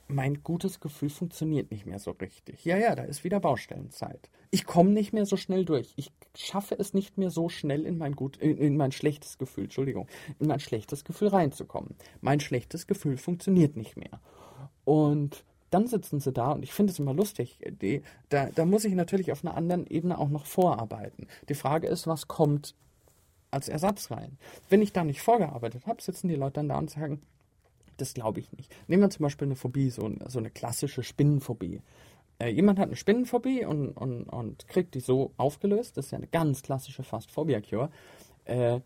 [0.08, 2.64] mein gutes Gefühl funktioniert nicht mehr so richtig.
[2.64, 4.28] Ja, ja, da ist wieder Baustellenzeit.
[4.50, 5.92] Ich komme nicht mehr so schnell durch.
[5.96, 9.64] Ich schaffe es nicht mehr so schnell in mein gut, in, in mein schlechtes Gefühl,
[9.64, 11.94] Entschuldigung, in mein schlechtes Gefühl reinzukommen.
[12.20, 14.20] Mein schlechtes Gefühl funktioniert nicht mehr.
[14.84, 17.58] Und dann sitzen sie da und ich finde es immer lustig.
[17.82, 21.26] Die, da, da muss ich natürlich auf einer anderen Ebene auch noch vorarbeiten.
[21.48, 22.76] Die Frage ist, was kommt
[23.50, 24.38] als Ersatz rein?
[24.68, 27.22] Wenn ich da nicht vorgearbeitet habe, sitzen die Leute dann da und sagen,
[27.96, 28.74] das glaube ich nicht.
[28.86, 31.80] Nehmen wir zum Beispiel eine Phobie, so, so eine klassische Spinnenphobie.
[32.38, 35.96] Äh, jemand hat eine Spinnenphobie und, und, und kriegt die so aufgelöst.
[35.96, 37.90] Das ist ja eine ganz klassische Fast Phobia Cure.
[38.44, 38.80] Äh,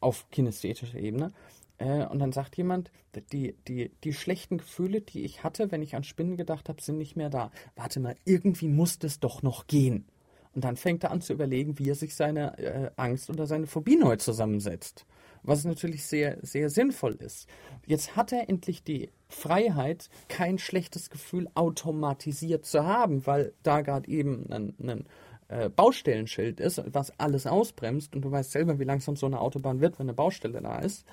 [0.00, 1.32] auf kinästhetischer Ebene.
[1.78, 2.90] Äh, und dann sagt jemand,
[3.32, 6.98] die, die, die schlechten Gefühle, die ich hatte, wenn ich an Spinnen gedacht habe, sind
[6.98, 7.50] nicht mehr da.
[7.76, 10.06] Warte mal, irgendwie muss das doch noch gehen.
[10.54, 13.66] Und dann fängt er an zu überlegen, wie er sich seine äh, Angst oder seine
[13.66, 15.06] Phobie neu zusammensetzt.
[15.42, 17.48] Was natürlich sehr, sehr sinnvoll ist.
[17.86, 24.08] Jetzt hat er endlich die Freiheit, kein schlechtes Gefühl automatisiert zu haben, weil da gerade
[24.08, 25.06] eben ein, ein
[25.48, 28.14] äh, Baustellenschild ist, was alles ausbremst.
[28.14, 31.04] Und du weißt selber, wie langsam so eine Autobahn wird, wenn eine Baustelle da ist.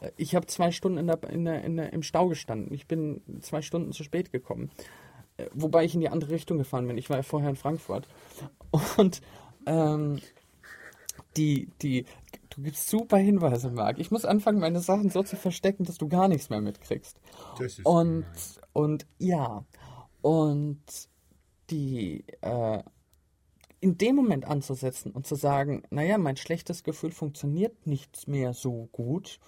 [0.00, 2.74] Äh, Ich habe zwei Stunden in der, in der, in der, im Stau gestanden.
[2.74, 4.70] Ich bin zwei Stunden zu spät gekommen.
[5.36, 6.98] Äh, Wobei ich in die andere Richtung gefahren bin.
[6.98, 8.08] Ich war ja vorher in Frankfurt.
[8.96, 9.20] Und
[9.66, 10.20] ähm,
[11.36, 12.06] die, die,
[12.54, 13.98] du gibst super Hinweise, Marc.
[13.98, 17.20] Ich muss anfangen, meine Sachen so zu verstecken, dass du gar nichts mehr mitkriegst.
[17.58, 18.32] Das ist Und, gemein.
[18.72, 19.64] und ja.
[20.22, 20.82] Und
[21.70, 22.82] die äh,
[23.80, 28.88] in dem Moment anzusetzen und zu sagen, naja, mein schlechtes Gefühl funktioniert nicht mehr so
[28.92, 29.40] gut,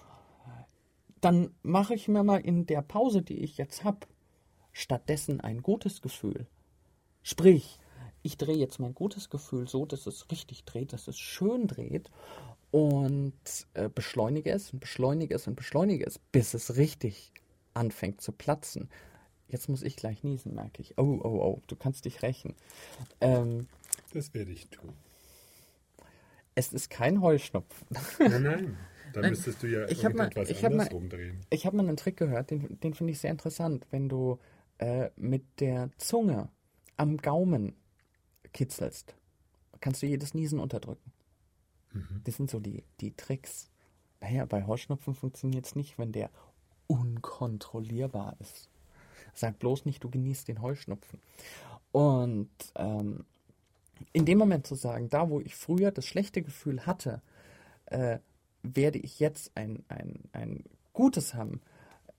[1.21, 4.05] dann mache ich mir mal in der Pause, die ich jetzt habe,
[4.73, 6.45] stattdessen ein gutes Gefühl.
[7.23, 7.79] Sprich,
[8.21, 12.11] ich drehe jetzt mein gutes Gefühl so, dass es richtig dreht, dass es schön dreht
[12.71, 13.33] und
[13.73, 17.31] äh, beschleunige es und beschleunige es und beschleunige es, bis es richtig
[17.73, 18.89] anfängt zu platzen.
[19.47, 20.97] Jetzt muss ich gleich niesen, merke ich.
[20.97, 22.55] Oh, oh, oh, du kannst dich rächen.
[23.21, 23.67] Ähm,
[24.13, 24.93] das werde ich tun.
[26.55, 27.87] Es ist kein Heuschnupfen.
[28.19, 28.77] Nein, nein.
[29.13, 31.39] Da müsstest du ja ich irgendetwas mal, anders mal, umdrehen.
[31.49, 33.87] Ich habe mal einen Trick gehört, den, den finde ich sehr interessant.
[33.89, 34.39] Wenn du
[34.79, 36.49] äh, mit der Zunge
[36.97, 37.75] am Gaumen
[38.53, 39.15] kitzelst,
[39.79, 41.11] kannst du jedes Niesen unterdrücken.
[41.97, 42.21] Mhm.
[42.23, 43.69] Das sind so die, die Tricks.
[44.21, 46.29] Naja, bei Heuschnupfen funktioniert es nicht, wenn der
[46.87, 48.69] unkontrollierbar ist.
[49.33, 51.19] Sag bloß nicht, du genießt den Heuschnupfen.
[51.91, 53.25] Und ähm,
[54.13, 57.21] in dem Moment zu sagen, da wo ich früher das schlechte Gefühl hatte,
[57.85, 58.19] äh,
[58.63, 61.61] werde ich jetzt ein, ein, ein gutes haben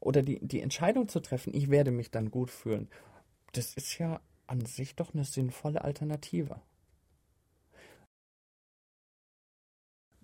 [0.01, 2.89] oder die, die Entscheidung zu treffen, ich werde mich dann gut fühlen,
[3.53, 6.61] das ist ja an sich doch eine sinnvolle Alternative.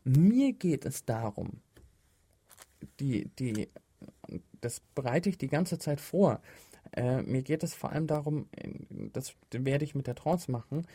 [0.05, 1.61] Mir geht es darum,
[3.01, 3.69] die, die,
[4.61, 6.41] das bereite ich die ganze Zeit vor.
[6.93, 8.49] Äh, mir geht es vor allem darum,
[9.13, 10.87] das werde ich mit der Trance machen,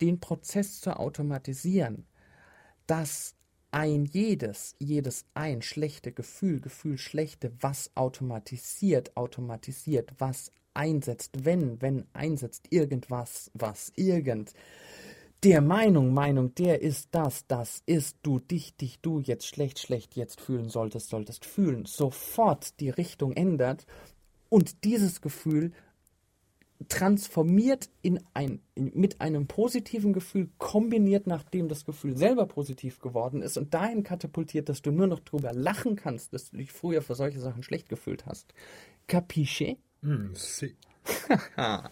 [0.00, 2.06] den Prozess zu automatisieren,
[2.86, 3.34] dass
[3.70, 12.06] ein jedes, jedes ein schlechte Gefühl, Gefühl schlechte, was automatisiert, automatisiert, was einsetzt, wenn, wenn
[12.12, 14.52] einsetzt, irgendwas, was, irgend.
[15.44, 20.14] Der Meinung, Meinung, der ist das, das ist du, dich, dich, du jetzt schlecht, schlecht
[20.14, 23.84] jetzt fühlen solltest, solltest fühlen, sofort die Richtung ändert
[24.50, 25.72] und dieses Gefühl
[26.88, 33.42] transformiert in ein, in, mit einem positiven Gefühl, kombiniert, nachdem das Gefühl selber positiv geworden
[33.42, 37.02] ist und dahin katapultiert, dass du nur noch drüber lachen kannst, dass du dich früher
[37.02, 38.54] für solche Sachen schlecht gefühlt hast.
[39.08, 39.76] Capisce?
[40.02, 40.76] Mm, si.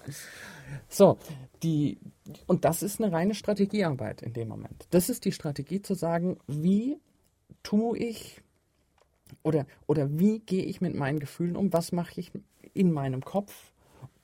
[0.88, 1.18] so,
[1.62, 1.98] die,
[2.46, 4.86] und das ist eine reine Strategiearbeit in dem Moment.
[4.90, 6.98] Das ist die Strategie zu sagen, wie
[7.62, 8.42] tue ich
[9.42, 12.32] oder, oder wie gehe ich mit meinen Gefühlen um, was mache ich
[12.74, 13.72] in meinem Kopf,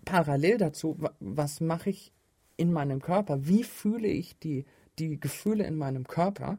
[0.04, 2.12] parallel dazu, was mache ich
[2.56, 3.46] in meinem Körper?
[3.46, 4.64] Wie fühle ich die,
[4.98, 6.58] die Gefühle in meinem Körper?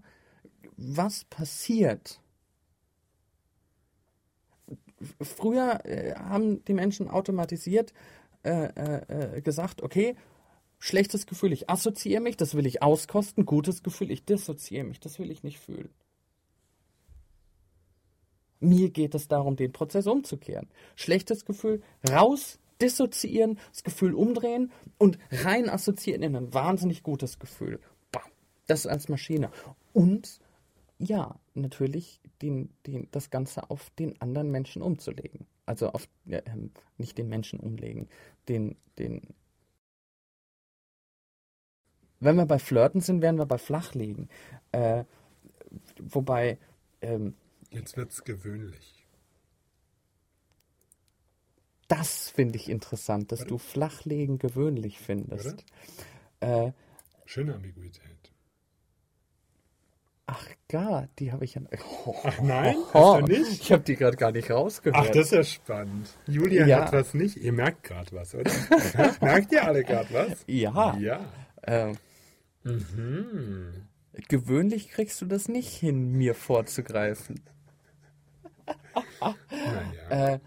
[0.75, 2.21] Was passiert?
[5.21, 7.93] Früher äh, haben die Menschen automatisiert
[8.43, 10.15] äh, äh, äh, gesagt, okay,
[10.79, 15.19] schlechtes Gefühl, ich assoziiere mich, das will ich auskosten, gutes Gefühl, ich dissoziiere mich, das
[15.19, 15.89] will ich nicht fühlen.
[18.59, 20.67] Mir geht es darum, den Prozess umzukehren.
[20.95, 27.79] Schlechtes Gefühl, raus, dissoziieren, das Gefühl umdrehen und rein assoziieren in ein wahnsinnig gutes Gefühl.
[28.65, 29.51] Das als Maschine.
[29.93, 30.39] Und
[30.99, 35.45] ja, natürlich den, den, das Ganze auf den anderen Menschen umzulegen.
[35.65, 36.41] Also auf äh,
[36.97, 38.07] nicht den Menschen umlegen,
[38.47, 39.21] den, den.
[42.19, 44.29] Wenn wir bei Flirten sind, werden wir bei Flachlegen.
[44.71, 45.03] Äh,
[45.99, 46.57] wobei.
[47.01, 47.35] Ähm,
[47.69, 49.05] Jetzt es gewöhnlich.
[51.87, 53.49] Das finde ich interessant, dass Warte.
[53.49, 55.63] du Flachlegen gewöhnlich findest.
[56.39, 56.71] Äh,
[57.25, 58.31] Schöne Ambiguität.
[60.29, 61.61] Ach gar, die habe ich ja.
[62.05, 63.61] Oh, Ach nein, oh, hast du nicht?
[63.61, 65.07] Ich habe die gerade gar nicht rausgehört.
[65.07, 66.09] Ach, das ist ja spannend.
[66.27, 66.81] Julia ja.
[66.81, 67.37] hat was nicht.
[67.37, 68.51] Ihr merkt gerade was, oder?
[69.21, 70.43] merkt ihr alle gerade was?
[70.45, 70.97] Ja.
[70.97, 71.21] Ja.
[71.61, 71.93] Äh,
[72.63, 73.87] mhm.
[74.27, 77.41] Gewöhnlich kriegst du das nicht hin, mir vorzugreifen.
[80.09, 80.35] Naja.
[80.35, 80.39] Äh,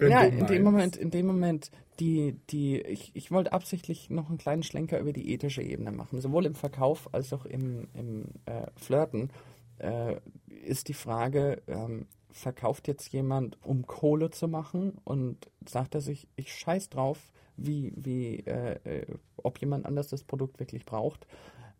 [0.00, 1.70] ja, in dem Moment, in dem Moment,
[2.00, 6.20] die, die, ich, ich wollte absichtlich noch einen kleinen Schlenker über die ethische Ebene machen.
[6.20, 9.30] Sowohl im Verkauf als auch im, im äh, Flirten
[9.78, 10.16] äh,
[10.64, 16.28] ist die Frage, ähm, verkauft jetzt jemand, um Kohle zu machen und sagt er sich,
[16.36, 19.06] ich scheiß drauf, wie, wie, äh, äh
[19.44, 21.26] ob jemand anders das Produkt wirklich braucht.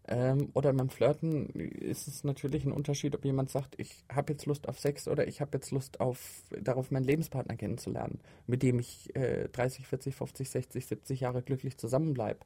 [0.08, 4.46] Ähm, oder beim Flirten ist es natürlich ein Unterschied, ob jemand sagt, ich habe jetzt
[4.46, 8.80] Lust auf Sex oder ich habe jetzt Lust auf, darauf, meinen Lebenspartner kennenzulernen, mit dem
[8.80, 12.40] ich äh, 30, 40, 50, 60, 70 Jahre glücklich zusammenbleibe.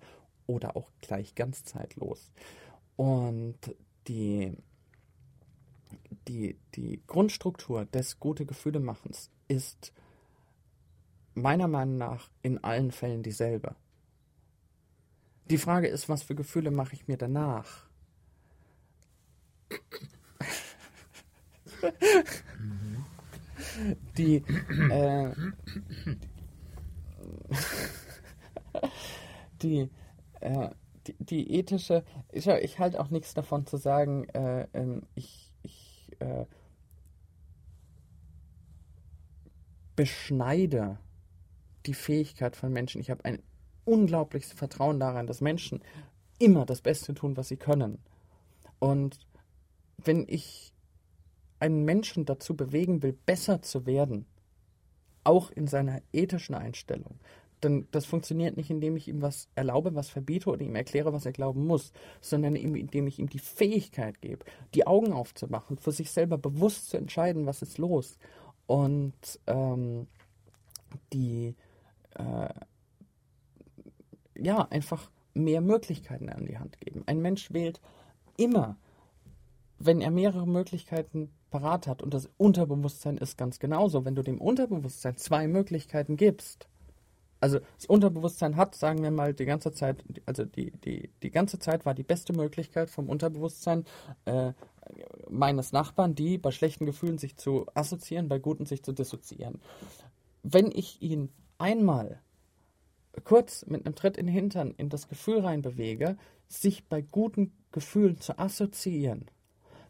[0.46, 2.30] Oder auch gleich ganz zeitlos.
[2.94, 3.59] Und
[4.07, 4.52] die,
[6.28, 9.92] die, die Grundstruktur des gute Gefühle machens ist
[11.34, 13.74] meiner Meinung nach in allen Fällen dieselbe.
[15.51, 17.86] Die Frage ist, was für Gefühle mache ich mir danach?
[24.16, 24.36] Die,
[24.90, 25.32] äh,
[29.62, 29.90] die,
[30.40, 30.70] äh,
[31.07, 36.11] die, die, ethische, ich, ich halte auch nichts davon zu sagen, äh, ähm, ich, ich
[36.20, 36.47] äh,
[39.94, 40.99] beschneide
[41.86, 43.01] die Fähigkeit von Menschen.
[43.01, 43.42] Ich habe ein
[43.87, 45.80] unglaubliches Vertrauen daran, dass Menschen
[46.39, 47.99] immer das Beste tun, was sie können.
[48.78, 49.18] Und
[49.97, 50.72] wenn ich
[51.59, 54.26] einen Menschen dazu bewegen will, besser zu werden,
[55.24, 57.18] auch in seiner ethischen Einstellung,
[57.61, 61.24] dann das funktioniert nicht, indem ich ihm was erlaube, was verbiete oder ihm erkläre, was
[61.24, 66.11] er glauben muss, sondern indem ich ihm die Fähigkeit gebe, die Augen aufzumachen, für sich
[66.11, 68.18] selber bewusst zu entscheiden, was ist los
[68.66, 69.14] und
[69.47, 70.07] ähm,
[71.12, 71.55] die
[72.14, 72.49] äh,
[74.41, 77.03] ja einfach mehr Möglichkeiten an die Hand geben.
[77.07, 77.80] Ein Mensch wählt
[78.37, 78.76] immer,
[79.78, 84.05] wenn er mehrere Möglichkeiten parat hat und das Unterbewusstsein ist ganz genauso.
[84.05, 86.68] Wenn du dem Unterbewusstsein zwei Möglichkeiten gibst,
[87.41, 91.59] also das Unterbewusstsein hat, sagen wir mal, die ganze Zeit, also die, die, die ganze
[91.59, 93.84] Zeit war die beste Möglichkeit vom Unterbewusstsein
[94.24, 94.53] äh,
[95.28, 99.61] meines Nachbarn, die bei schlechten Gefühlen sich zu assoziieren, bei guten sich zu dissoziieren.
[100.43, 102.20] Wenn ich ihn einmal
[103.25, 106.17] kurz mit einem Tritt in den Hintern in das Gefühl reinbewege,
[106.49, 109.27] sich bei guten Gefühlen zu assoziieren,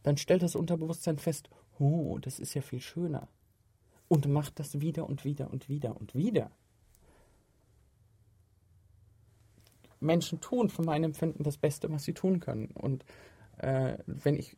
[0.03, 3.29] dann stellt das Unterbewusstsein fest, oh, das ist ja viel schöner.
[4.09, 6.51] Und macht das wieder und wieder und wieder und wieder.
[10.01, 12.68] Menschen tun von meinem Empfinden das Beste, was sie tun können.
[12.74, 13.05] Und
[13.59, 14.57] äh, wenn ich,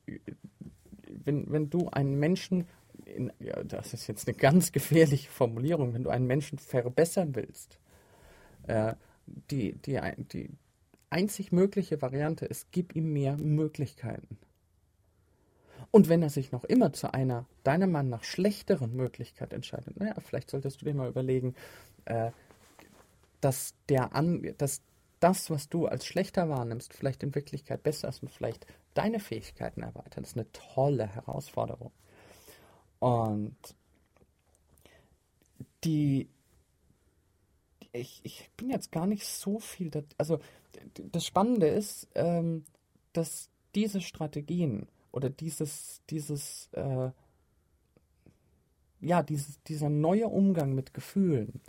[1.08, 2.66] wenn, wenn du einen Menschen,
[3.04, 7.78] in, ja, das ist jetzt eine ganz gefährliche Formulierung, wenn du einen Menschen verbessern willst,
[8.68, 8.94] äh,
[9.50, 10.00] die, die,
[10.32, 10.50] die
[11.10, 14.38] einzig mögliche Variante ist, gib ihm mehr Möglichkeiten.
[15.90, 20.14] Und wenn er sich noch immer zu einer deiner Mann nach schlechteren Möglichkeit entscheidet, naja,
[20.20, 21.54] vielleicht solltest du dir mal überlegen,
[22.04, 22.30] äh,
[23.40, 24.82] dass, der An dass
[25.20, 29.82] das, was du als schlechter wahrnimmst, vielleicht in Wirklichkeit besser ist und vielleicht deine Fähigkeiten
[29.82, 30.18] erweitert.
[30.18, 31.92] Das ist eine tolle Herausforderung.
[32.98, 33.56] Und
[35.84, 36.28] die,
[37.98, 40.38] ich, ich bin jetzt gar nicht so viel, da, also
[40.94, 42.64] das Spannende ist, ähm,
[43.12, 47.10] dass diese Strategien oder dieses, dieses, äh,
[49.00, 51.60] ja, dieses, dieser neue Umgang mit Gefühlen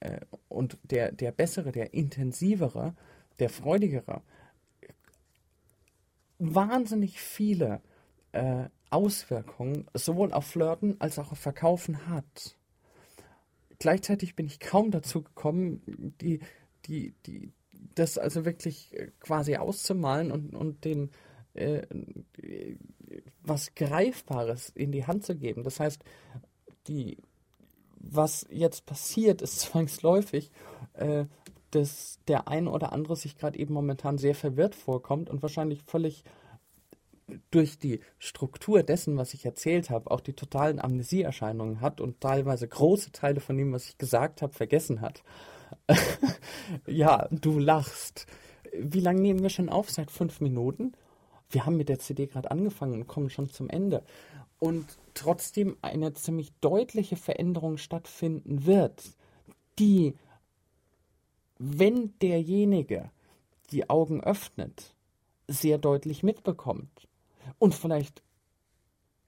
[0.00, 2.94] äh, und der, der bessere, der intensivere,
[3.38, 4.22] der freudigere,
[6.38, 7.80] wahnsinnig viele
[8.32, 12.56] äh, Auswirkungen sowohl auf Flirten als auch auf Verkaufen hat
[13.78, 15.82] gleichzeitig bin ich kaum dazu gekommen,
[16.20, 16.40] die,
[16.86, 17.52] die, die,
[17.94, 21.10] das also wirklich äh, quasi auszumalen und, und den
[21.54, 21.82] äh,
[23.42, 25.62] was Greifbares in die Hand zu geben.
[25.62, 26.02] Das heißt,
[26.88, 27.18] die,
[27.96, 30.50] was jetzt passiert, ist zwangsläufig,
[30.94, 31.26] äh,
[31.70, 36.24] dass der ein oder andere sich gerade eben momentan sehr verwirrt vorkommt und wahrscheinlich völlig
[37.50, 42.68] durch die Struktur dessen, was ich erzählt habe, auch die totalen Amnesieerscheinungen hat und teilweise
[42.68, 45.22] große Teile von dem, was ich gesagt habe, vergessen hat.
[46.86, 48.26] ja, du lachst.
[48.72, 49.90] Wie lange nehmen wir schon auf?
[49.90, 50.92] Seit fünf Minuten?
[51.48, 54.02] Wir haben mit der CD gerade angefangen und kommen schon zum Ende.
[54.58, 59.02] Und trotzdem eine ziemlich deutliche Veränderung stattfinden wird,
[59.78, 60.14] die,
[61.58, 63.10] wenn derjenige
[63.70, 64.94] die Augen öffnet,
[65.48, 67.08] sehr deutlich mitbekommt.
[67.58, 68.22] Und vielleicht,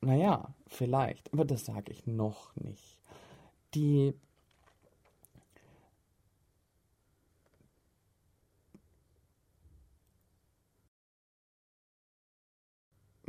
[0.00, 2.98] naja, vielleicht, aber das sage ich noch nicht.
[3.74, 4.14] Die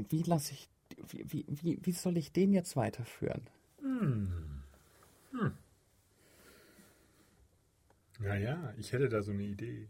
[0.09, 0.69] wie lasse ich,
[1.07, 3.41] wie, wie, wie soll ich den jetzt weiterführen?
[3.81, 4.63] Hm.
[5.31, 5.53] Hm.
[8.19, 9.89] Naja, ich hätte da so eine Idee.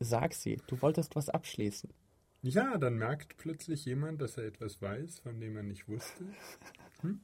[0.00, 1.90] Sag sie, du wolltest was abschließen.
[2.42, 6.24] Ja, dann merkt plötzlich jemand, dass er etwas weiß, von dem er nicht wusste.
[7.02, 7.20] Hm?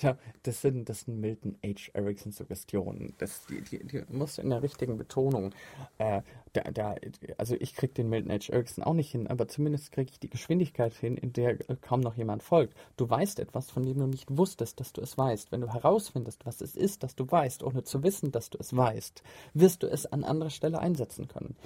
[0.00, 1.90] Ja, das sind, das sind Milton H.
[1.92, 3.14] Erickson Suggestionen.
[3.18, 5.52] Das, die, die, die muss in der richtigen Betonung.
[5.98, 6.22] Äh,
[6.52, 6.94] da, da,
[7.38, 8.52] also ich kriege den Milton H.
[8.52, 12.16] Erickson auch nicht hin, aber zumindest kriege ich die Geschwindigkeit hin, in der kaum noch
[12.16, 12.74] jemand folgt.
[12.96, 15.52] Du weißt etwas, von dem du nicht wusstest, dass du es weißt.
[15.52, 18.76] Wenn du herausfindest, was es ist, dass du weißt, ohne zu wissen, dass du es
[18.76, 19.22] weißt,
[19.54, 21.56] wirst du es an anderer Stelle einsetzen können.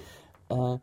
[0.49, 0.77] Äh,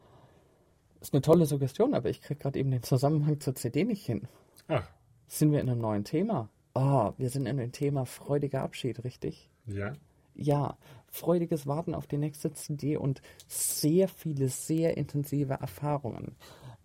[1.02, 4.28] ist eine tolle Suggestion, aber ich kriege gerade eben den Zusammenhang zur CD nicht hin.
[4.68, 4.88] Ach.
[5.26, 6.48] Sind wir in einem neuen Thema?
[6.74, 9.50] Oh, wir sind in einem Thema freudiger Abschied, richtig?
[9.66, 9.94] Ja.
[10.34, 10.78] Ja,
[11.08, 16.36] freudiges Warten auf die nächste CD und sehr viele, sehr intensive Erfahrungen.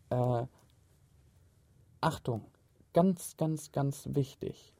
[0.09, 0.45] Äh,
[2.01, 2.45] Achtung,
[2.93, 4.73] ganz, ganz, ganz wichtig.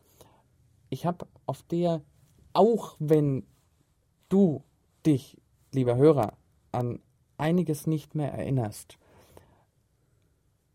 [0.90, 2.02] Ich habe auf der,
[2.54, 3.46] auch wenn
[4.30, 4.64] du
[5.06, 5.38] dich,
[5.72, 6.34] lieber Hörer,
[6.72, 7.00] an
[7.38, 8.98] einiges nicht mehr erinnerst.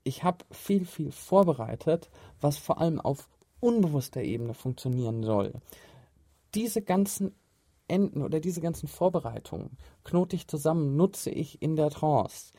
[0.04, 3.28] Ich habe viel, viel vorbereitet, was vor allem auf
[3.60, 5.52] unbewusster Ebene funktionieren soll.
[6.54, 7.34] Diese ganzen
[7.88, 12.52] Enden oder diese ganzen Vorbereitungen knote ich zusammen, nutze ich in der Trance.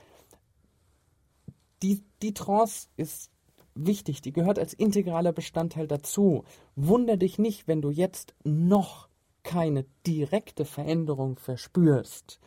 [1.81, 3.31] Die, die Trance ist
[3.75, 6.45] wichtig, die gehört als integraler Bestandteil dazu.
[6.75, 9.09] Wunder dich nicht, wenn du jetzt noch
[9.43, 12.39] keine direkte Veränderung verspürst.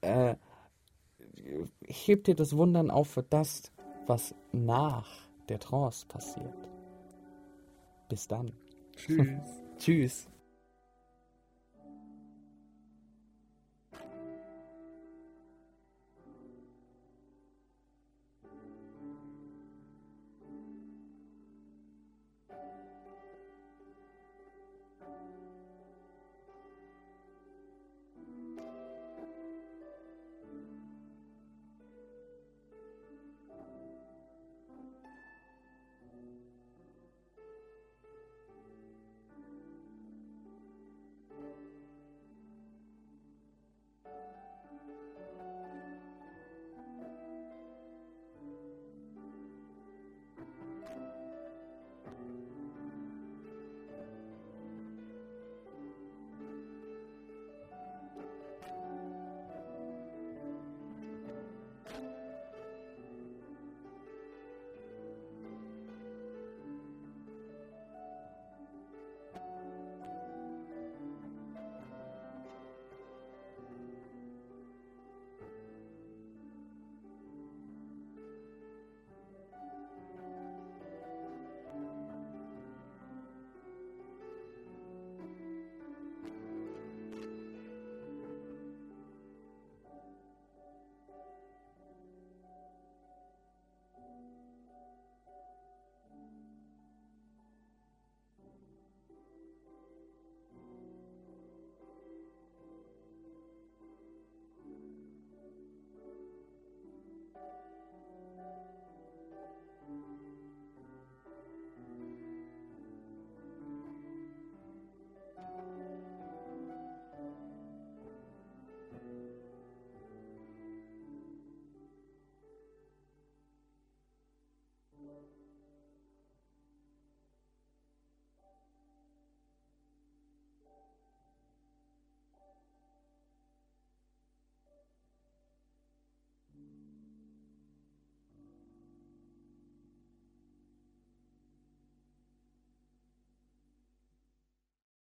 [0.00, 0.36] Äh,
[1.82, 3.72] heb dir das Wundern auf für das,
[4.12, 5.08] was nach
[5.48, 6.68] der Trance passiert.
[8.10, 8.52] Bis dann.
[8.94, 9.62] Tschüss.
[9.78, 10.28] Tschüss.